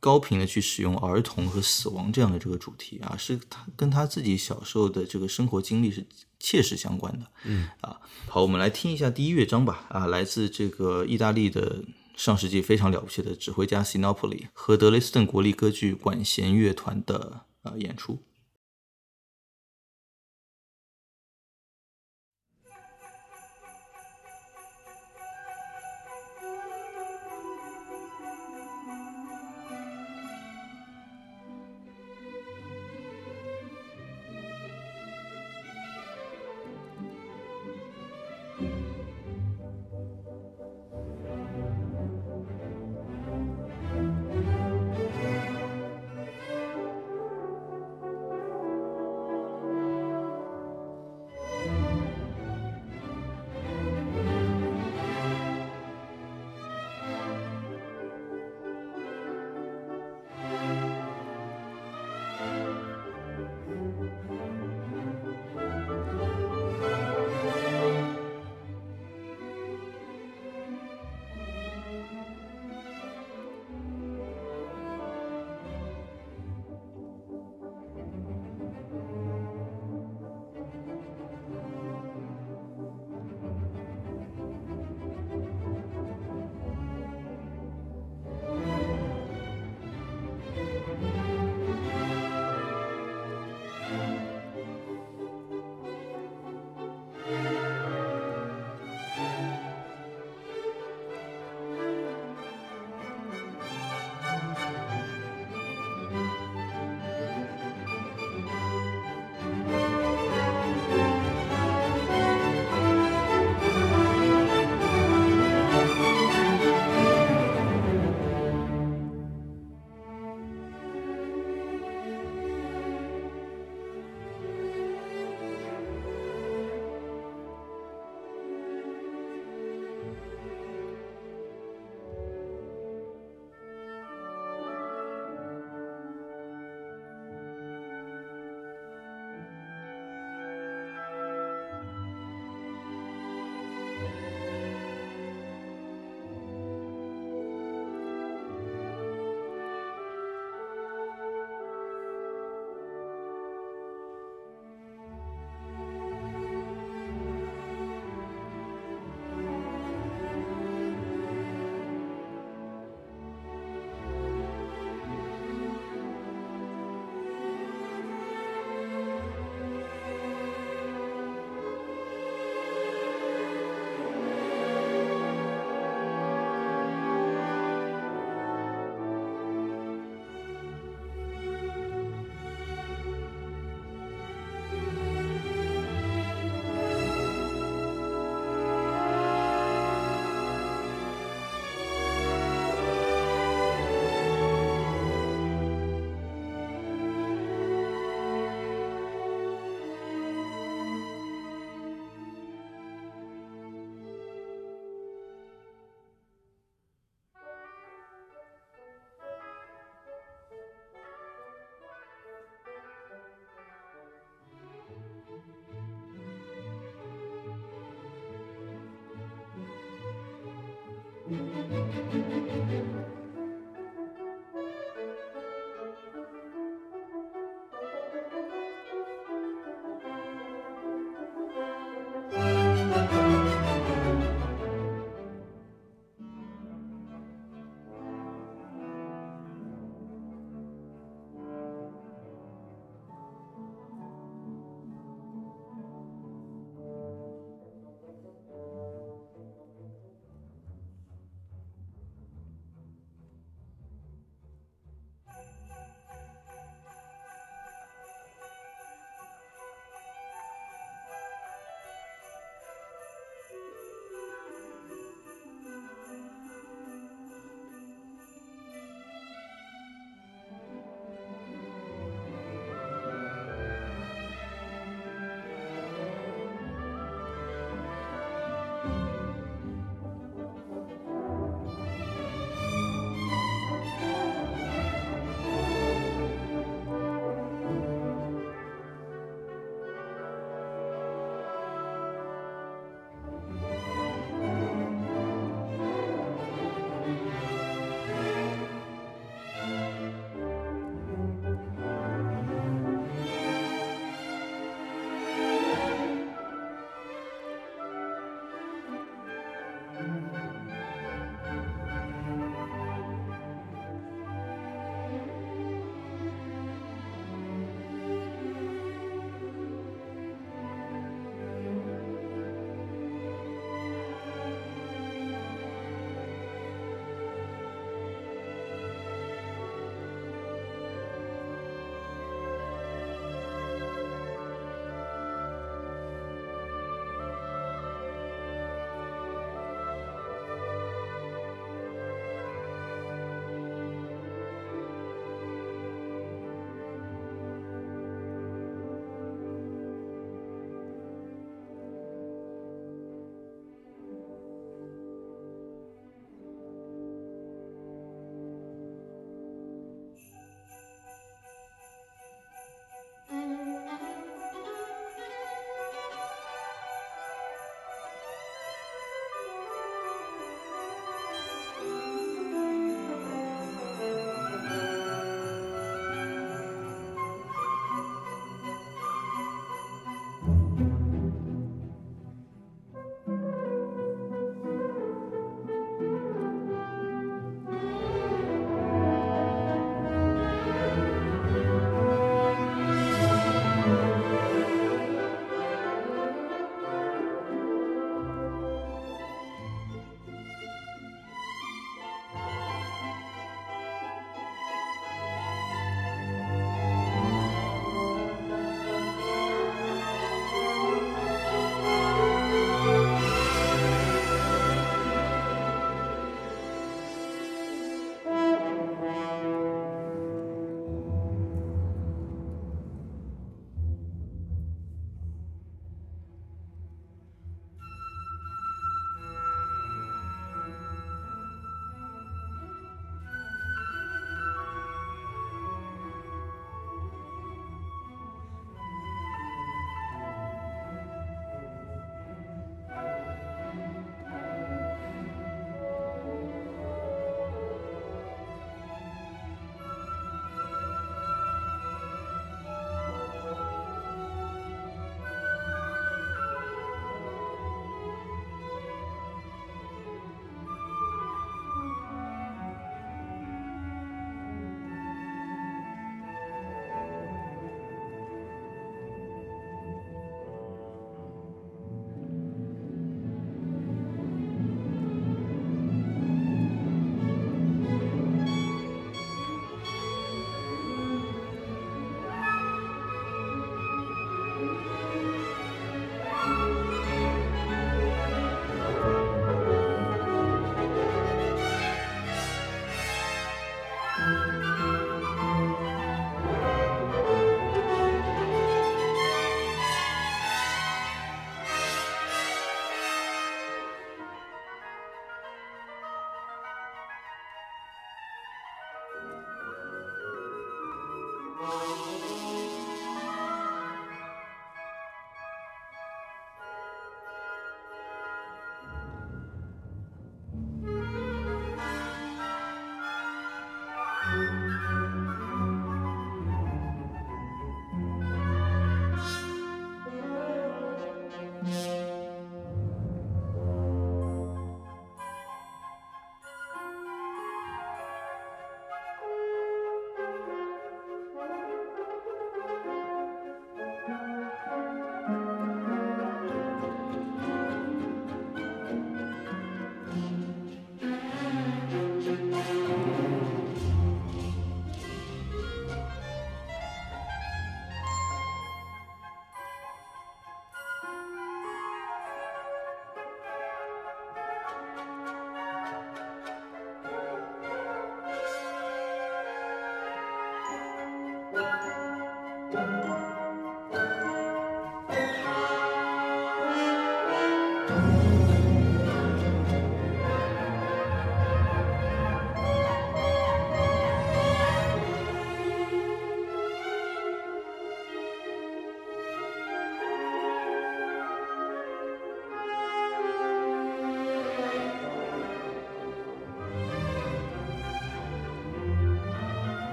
[0.00, 6.04] 高频的去使用儿童和死亡这样的这个主题啊，是他跟他自己小时候的这个生活经历是
[6.40, 7.26] 切实相关的。
[7.44, 9.86] 嗯啊，好，我们来听一下第一乐章吧。
[9.88, 11.84] 啊，来自这个意大利的。
[12.16, 18.22] 上世纪非常了不起的指挥家 Sinopoli 和德累斯顿国立歌剧管弦乐团的呃演出。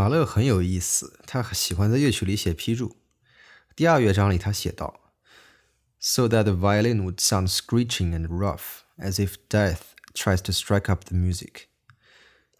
[0.00, 2.96] 马勒很有意思，他喜欢在乐曲里写批注。
[3.76, 4.98] 第二乐章里，他写道
[6.00, 9.80] ：“So that the violin would sound screeching and rough, as if death
[10.14, 11.64] tries to strike up the music。”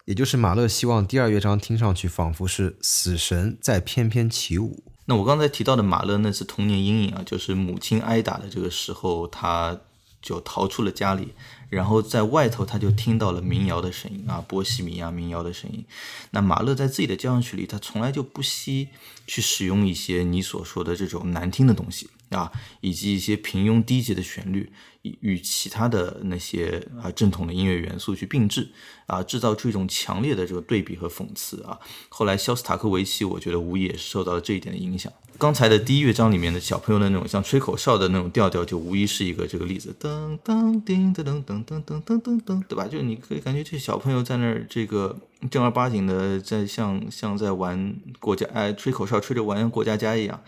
[0.05, 4.83] 也就是马勒希望第二乐章听上去仿佛是死神在翩翩起舞。
[5.05, 9.81] 那我刚才提到的马勒那次童年阴影啊，就是母亲挨打的这个时候，他
[10.21, 11.33] 就逃出了家里。
[11.69, 15.85] 然后在外头，他就听到了民谣的声音啊，波西米亚民谣的声音。
[16.31, 18.89] 那马勒在自己的交响曲里，他从来就不惜
[19.25, 22.51] 去使用一些你所说的这种难听的东西啊，
[22.81, 24.71] 以及一些平庸低级的旋律，
[25.01, 28.69] 与其他的那些啊正统的音乐元素去并置
[29.05, 31.77] 啊，制造出一种强烈的这个对比和讽刺啊。
[32.09, 35.11] 后来肖斯塔科维奇，我觉得无疑也是受到了这一点的影响。
[35.37, 39.95] 刚才的第一乐章里面的小朋友的那种像吹口哨的那种调调，就无疑是一个这个例子。
[39.99, 42.87] 噔噔叮噔噔噔噔噔噔噔噔，对吧？
[42.87, 45.19] 就你可以感觉这小朋友在那儿这个
[45.49, 50.39] 正儿八经的在像像在玩过家哎吹口哨吹着玩过家家一样。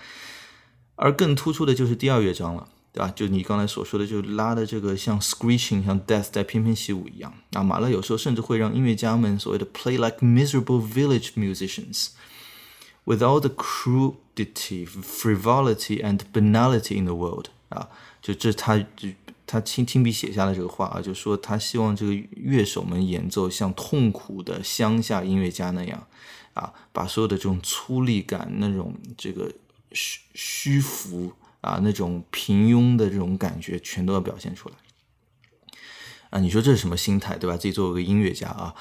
[0.96, 3.12] 而更突出的就是第二乐章了，对吧？
[3.16, 7.34] 就你刚才所说的，就拉的这个像 screeching 像 death 在翩翩起舞一样。
[7.54, 12.10] 啊，马勒有时候甚至会让音乐家们所谓的 play like miserable village musicians。
[13.06, 17.89] With all the crudity, frivolity, and banality in the world，啊，
[18.22, 19.10] 就这他就
[19.46, 26.08] 他亲亲笔写下了这个话啊，就说他希望这个乐手们演奏像痛苦的乡下音乐家那样，
[26.54, 29.52] 啊，把所有的这种粗粝感、那种这个
[29.94, 34.76] 虚虚浮啊、那种平庸的这种感觉，全都要表现出来。
[36.32, 37.56] 啊，你说这是什么心态，对吧？
[37.56, 38.76] 自己作为一个音乐家啊。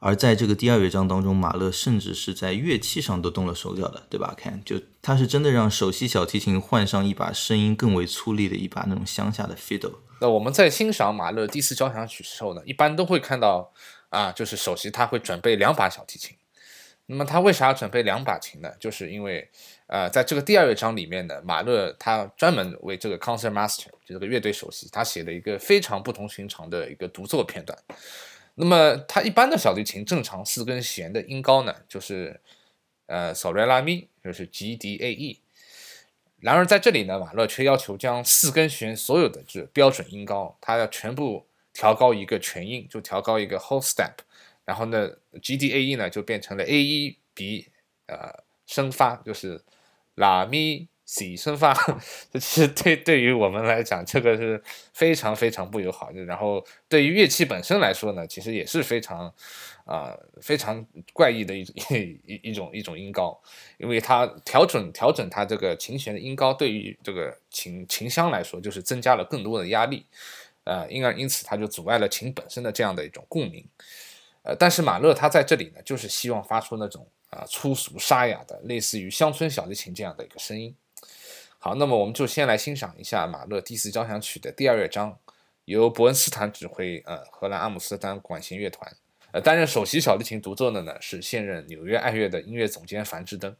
[0.00, 4.34] 而在这个第二乐章当中，马勒甚至是在乐器上都动了手脚的，对吧？
[4.36, 9.96] 看，就他是真的让首席小提琴换上一把声音更为粗粝的一把那种乡下的 fiddle。
[10.20, 13.72] 那我们在欣赏马勒第四交响曲时候呢，一般都会看到
[14.08, 16.34] 啊，就是首席他会准备两把小提琴。
[17.06, 18.70] 那么他为啥要准备两把琴呢？
[18.78, 19.50] 就是因为，
[19.90, 27.76] 呃，在这个第二乐章里面呢，马勒他专门为这个 concert master 就这个乐队首席，他写了一个非常不同寻常的一个独奏片段。
[28.54, 32.40] 那么，它一般的小提琴正常四根弦的音高呢，就是
[33.06, 35.40] 呃，sol re la mi，，就是 G D A E。
[36.38, 44.12] 然而在这里呢，马勒却要求将四根弦所有的这标准音高，它要全部调高一个全音，就调高一个 whole step。
[44.64, 45.10] 然后呢
[45.42, 47.66] ，G D A E 呢就变成了 A E B
[48.06, 49.60] 呃升发，就是
[50.20, 50.86] 拉咪。
[51.12, 51.74] 西升发，
[52.32, 54.62] 这其实对对于我们来讲，这个是
[54.92, 56.24] 非常非常不友好的。
[56.24, 59.26] 然后对于乐器本身来说呢，其实也是非常
[59.84, 61.62] 啊非常怪异的一
[62.24, 63.36] 一一种一种音高，
[63.76, 70.06] 因为它调整调整它这个琴弦的音高，对于这个琴琴箱来说，就是增加了更多的压力，
[70.62, 73.66] 呃，因而因此它就阻碍了琴本身的这样的一种共鸣。
[74.44, 80.74] 呃，但是马勒他在这里呢，就是希望发出那种啊粗俗沙哑的，类似于乡村小提琴这样的一个声音。
[81.58, 85.18] 好，那么我们就先来欣赏一下马勒第四交响曲的第二乐章，
[85.66, 88.96] 由伯恩斯坦指挥，呃，荷兰阿姆斯特丹管弦乐团，
[89.32, 93.54] 呃，担任首席小提琴独奏的呢是现任纽约爱乐的音乐总监樊志登。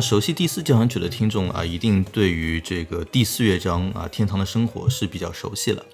[0.00, 5.84] 熟悉第四交响曲的听众啊，一定对于这个第四乐章啊《天堂的生活》是比较熟悉了，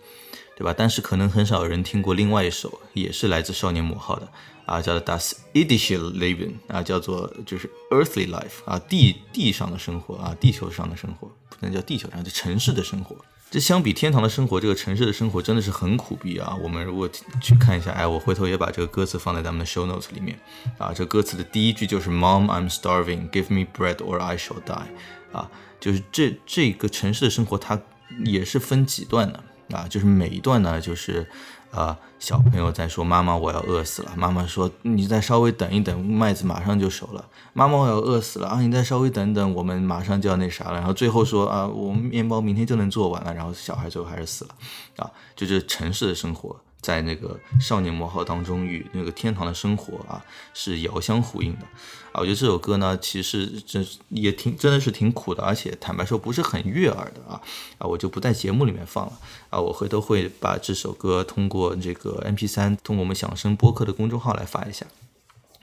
[0.57, 0.75] 对吧？
[0.77, 4.29] 但是可能很少有人听过另外一首，也是来自少年魔号的
[4.67, 13.17] 啊，叫做《Das irdische Leben》啊，叫做就是 Earthly Life 啊，地地上的生活啊，地球上的生活，不能叫地球上，就城市的生活。
[13.55, 16.59] 这相比天堂的生活，这个城市的生活真的是很苦逼啊！
[16.61, 17.09] 我们如果
[17.41, 20.37] 去看一下，哎，我回头也把这个歌词放在咱们的 show notes 里面
[20.77, 20.93] 啊。
[20.93, 24.89] 这歌词的第一句就是 Mom, I'm starving, give me bread or I shall die。
[25.31, 25.49] 啊，
[25.79, 27.81] 就是这这个城市的生活，它
[28.25, 31.25] 也是分几段的啊，就是每一段呢，就是
[31.75, 37.25] 啊，小朋友在说妈妈我要饿死了，妈妈说你再稍微等一等，麦子马上就熟了。
[37.53, 38.61] 妈妈我要饿死了啊！
[38.61, 40.75] 你再稍微等等，我们马上就要那啥了。
[40.75, 43.35] 然后最后说啊，我们面包明天就能做完了。
[43.35, 44.55] 然后小孩最后还是死了，
[44.97, 50.23] 啊，就是城市的生活在那个少年魔号当中与那个天堂的生活啊
[50.53, 51.65] 是遥相呼应的
[52.13, 52.21] 啊。
[52.21, 57.41] 我觉得这首歌呢，其实这也挺真的是挺苦的，而且坦白说不是很悦耳的啊
[57.79, 59.13] 啊，我就不在节目里面放了
[59.49, 59.59] 啊。
[59.59, 64.85] 我回头会把这首歌通过这个 MP 三通过我们响声播客的公众号来发一下。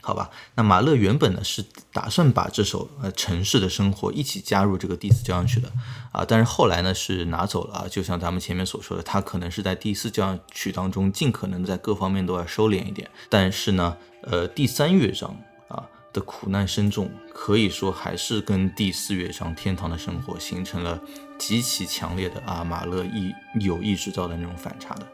[0.04, 5.70] 好吧，那马勒原本呢是打算把这首呃城市的生活一起加入这个第四交响曲的。
[6.10, 15.34] 啊，但是后来呢是拿走了啊，就像咱们前面所说的，他可能是在第四交响曲当中尽可能在各方面都要收敛一点，但是呢，呃第三乐章
[15.68, 21.00] 啊的苦难深重，可以说还是跟第四乐章天堂的生活形成了
[21.38, 25.06] 极其强烈的啊马勒意有意制造的那种反差的。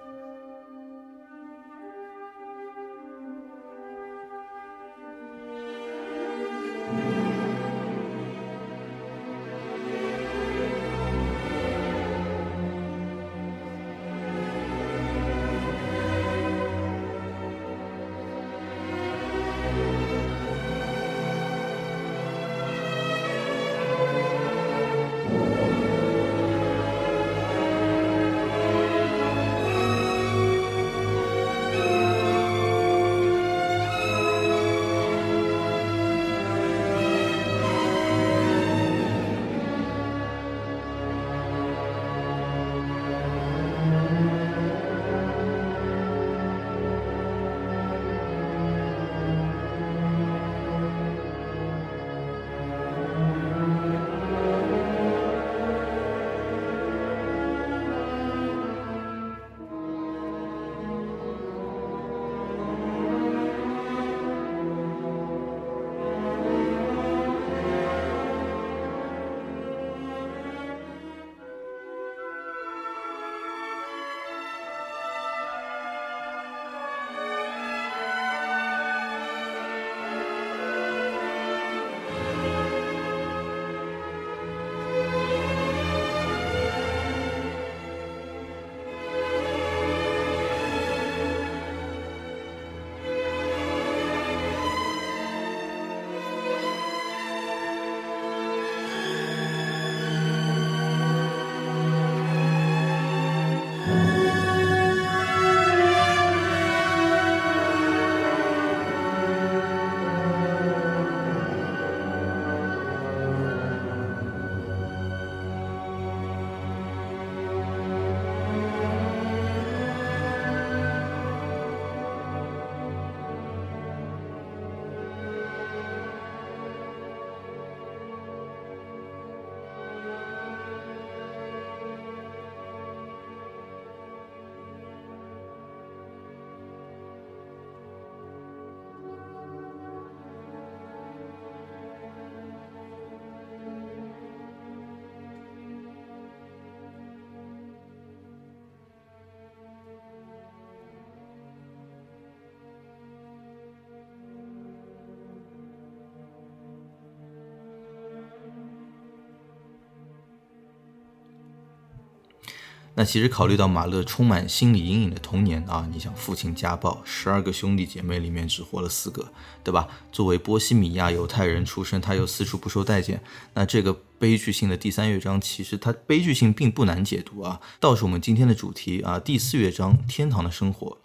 [162.98, 169.86] 那其实考虑到马勒充满心理阴影的童年啊，你想父亲家暴，十二个兄弟姐妹里面只活了四个，对吧？
[170.10, 173.22] 作为波西米亚犹太人出身，他又四处不受待见，
[173.54, 177.60] 那这个悲剧性的第三乐章，其实它悲剧性并不难解读啊。
[177.78, 180.98] 倒是我们今天的主题啊，第四乐章天堂的生活，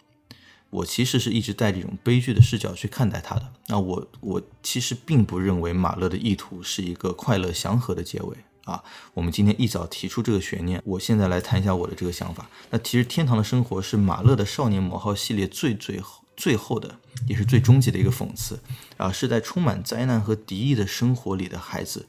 [0.70, 3.52] 我其实是一直带着一种悲剧的视角去看待它的。
[3.68, 8.36] 那我我其实并不认为马勒的意图是一个快乐祥和的结尾。
[8.64, 8.82] 啊，
[9.12, 12.48] 我们今天一早提出这个悬念，我现在来谈一下我的这个想法。
[12.70, 18.58] 那其实《天堂的生活》是马勒的少年魔号系列最最后最后的，也是最终极的一个讽刺
[18.96, 22.06] 啊，是在充满灾难和敌意的生活里的孩子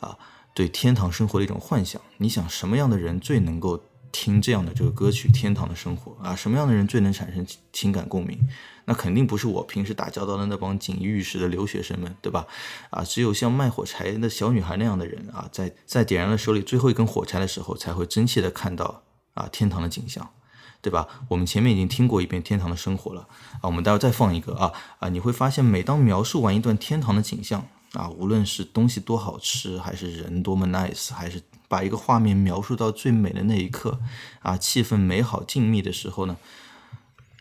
[0.00, 0.16] 啊，
[0.54, 2.00] 对天堂生活的一种幻想。
[2.18, 3.82] 你想什么样的人最能够？
[4.12, 8.36] 听这样的这个歌曲《天堂的生活》啊，什么样的人最能产生情感共鸣？
[8.90, 12.44] 那肯定不是我平时打交道的那帮锦衣玉食的留学生们，对吧？
[12.90, 19.04] 啊，只有像卖火柴的小女孩那样的人啊，在在点燃了手里最后一根火柴的时候，才会真切的看到
[19.34, 20.28] 啊天堂的景象，
[20.82, 21.06] 对吧？
[21.28, 23.28] 我们前面已经听过一遍《天堂的生活》了
[23.60, 34.00] 啊，我们待会再放一个啊啊，你会发现每当描述完一段天堂的景象啊，无论是东西多好吃，还是人多么 nice，还是把一个画面描述到最美的那一刻，
[34.40, 36.36] 啊，气氛美好静谧的时候呢，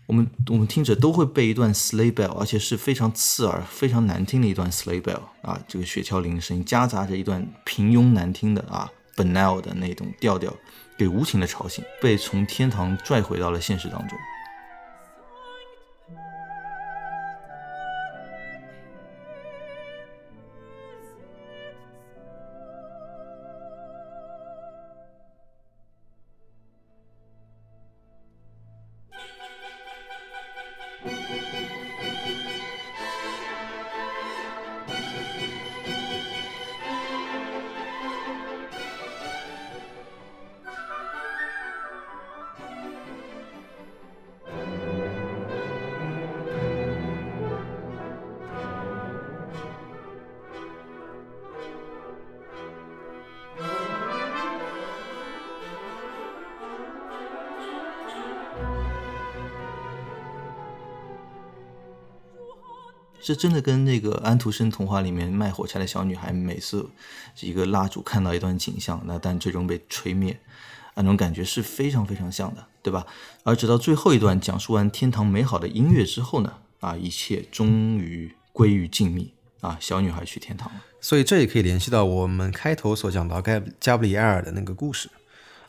[0.10, 10.52] 我们我们听者都会被一段 sleigh bell，而且是非常刺耳、非常难听的一段 sleigh bell 啊，这个雪橇铃的声音夹杂着一段平庸难听的啊 banal 的那种调调，
[10.98, 14.18] 给无情的吵醒，被从天堂拽回到了现实当中。
[63.30, 66.90] 这真的跟那个安徒生童话里面卖火柴的小女孩，每次
[67.42, 70.40] 一个蜡烛看到一段景象，那但最终被吹灭，
[70.96, 73.06] 那种感觉是非常非常像的，对吧？
[73.44, 79.30] 而直到最后一段讲述完天堂美好的音乐之后呢，啊，一切终于归于静谧，
[79.62, 80.82] 啊，小女孩去天堂了。
[81.00, 85.08] 所以这也可以联系到我们开头所讲到盖加布里埃尔的那个故事，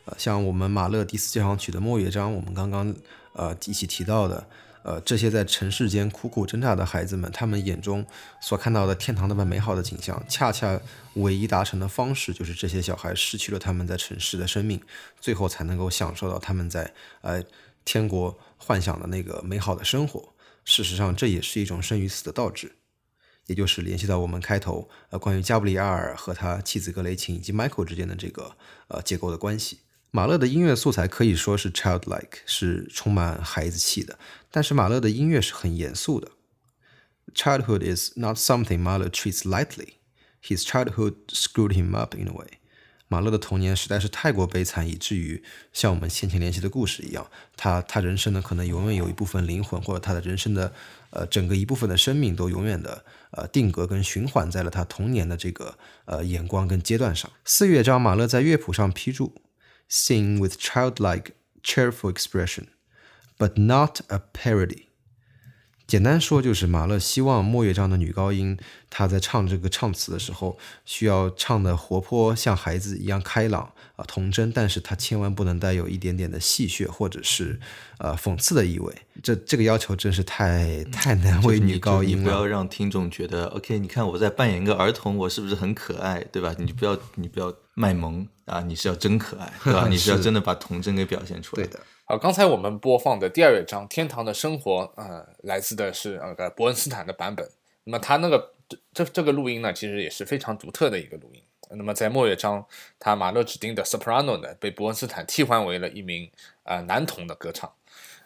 [0.05, 2.91] 呃，像我们马勒第四交响曲的末乐章，我们刚刚
[3.33, 4.47] 呃一起提到的。
[4.83, 8.05] 呃，这些在尘世间苦苦挣扎的孩子们，他们眼中
[8.41, 10.79] 所看到的天堂那么美好的景象，恰恰
[11.13, 14.81] 唯一达成的方式，就是这些小孩失去了他们在尘世的生命，
[15.19, 17.43] 最后才能够享受到他们在呃
[17.85, 20.33] 天国幻想的那个美好的生活。
[20.63, 22.77] 事实上，这也是一种生与死的倒置，
[23.45, 28.55] 也就是联系到我们开头呃关于加布里埃尔和他妻子格雷琴以及 Michael 之间的这个
[28.87, 29.79] 呃结构的关系。
[30.13, 34.19] 马勒的音乐素材可以说是 childlike，是充满孩子气的。
[34.51, 36.31] 但是马勒的音乐是很严肃的。
[37.33, 39.93] Childhood is not something Mahler treats lightly.
[40.43, 42.59] His childhood screwed him up in a way.
[43.07, 50.73] 马勒的童年实在是太过悲惨，以至于像我们先前联系的故事一样，他他人生呢可能永远有一部分灵魂，或者他的人生的
[51.11, 57.31] 呃整个一部分的生命都永远的呃定格跟循环在了他童年的这个呃眼光跟阶段上。
[57.45, 59.35] 四乐章，马勒在乐谱上批注。
[59.93, 62.69] Sing with childlike, cheerful expression,
[63.37, 64.87] but not a parody.
[65.91, 68.57] 简单说，就是马勒希望莫乐章的女高音，
[68.89, 77.59] 她在唱这个唱词的时候，需要唱的活泼，像孩子一样开朗啊童真，但是她千万不能带有一点点的戏谑或者是
[77.97, 78.95] 呃讽刺的意味。
[79.21, 82.23] 这 这个要求真是太太难为女高音了。
[82.23, 86.55] 不要让听众觉得，OK，你看我在扮演一个儿童，我是不是很可爱，对吧？
[86.57, 89.87] 你不要你不要卖萌啊，你是要真可爱，对吧？
[89.91, 91.65] 你是要真的把童真给表现出来。
[91.65, 91.81] 对的。
[92.11, 97.49] 呃，刚才我们播放的第二乐章《天堂的生活》，呃，来自的是那个伯恩斯坦的版本。
[97.85, 98.51] 那么他那个
[98.93, 101.41] 这这个录音呢，其实也是非常独特的一个录音。
[101.69, 102.65] 那么在末乐章，
[102.99, 106.29] 他马勒指定的 soprano 呢，被伯恩斯坦替换为了一名
[106.63, 107.71] 呃男童的歌唱。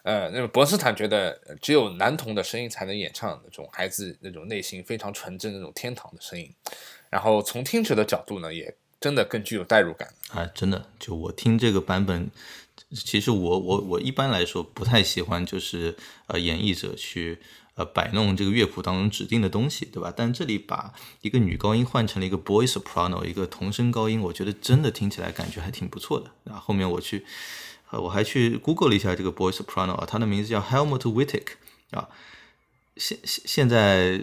[0.01, 6.51] 呃，那么伯恩斯坦觉得只有男童的声音才能演唱那种孩子那种内心非常纯真那种天堂的声音。
[7.11, 10.11] 然后从听者的角度呢，也真的更具有代入感。
[10.33, 12.31] 哎，真的，就我听这个版本。
[12.91, 15.95] 其实我我我一般来说不太喜欢，就是
[16.27, 17.39] 呃演绎者去
[17.75, 20.13] 呃摆弄这个乐谱当中指定的东西，对吧？
[20.15, 26.53] 但这里把一个女高音换成了一个 boy soprano，一个童声高音，我觉得真的听起来感觉还挺不错的。
[26.53, 27.25] 啊，后面我去
[27.89, 31.47] 呃，我还去 Google 了一下这个 boy soprano 啊，他的名字叫 Helmut Wittek
[31.91, 32.09] 啊，
[32.97, 34.21] 现现现在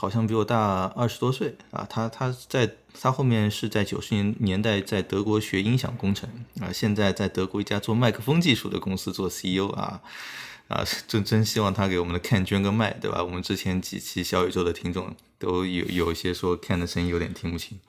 [0.00, 6.26] 好像比我大二十多岁啊，他他在他后面是在九十年年代在德国学音响工程
[6.58, 10.00] 啊，现在在德国一家做麦克风技术的公司做 CEO 啊。
[10.68, 13.24] 啊，真真希望他给我们的 Ken 捐个麦，对吧？
[13.24, 17.80] 我们之前几期小宇宙的听众都有有一些说 Ken 的声音有点听不清，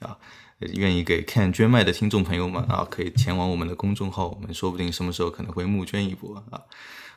[0.00, 0.18] 啊，
[0.58, 6.62] 愿意给 Ken 捐麦的听众朋友们啊，可以前往我们的公众号，我们说不定什么时候可能会募捐一波啊。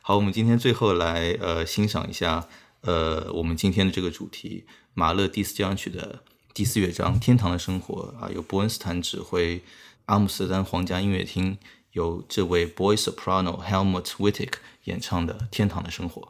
[0.04, 2.48] 好，我们今天最后来呃欣赏一下
[2.82, 9.62] 呃我们今天的这个主题马勒第四交响曲的第四乐章《天堂的生活》啊，由伯恩斯坦指挥，
[10.06, 11.58] 阿姆斯特丹皇家音乐厅
[11.92, 14.54] 由这位 boy soprano Helmut Wittek。
[14.86, 16.22] 演唱的《天堂的生活》。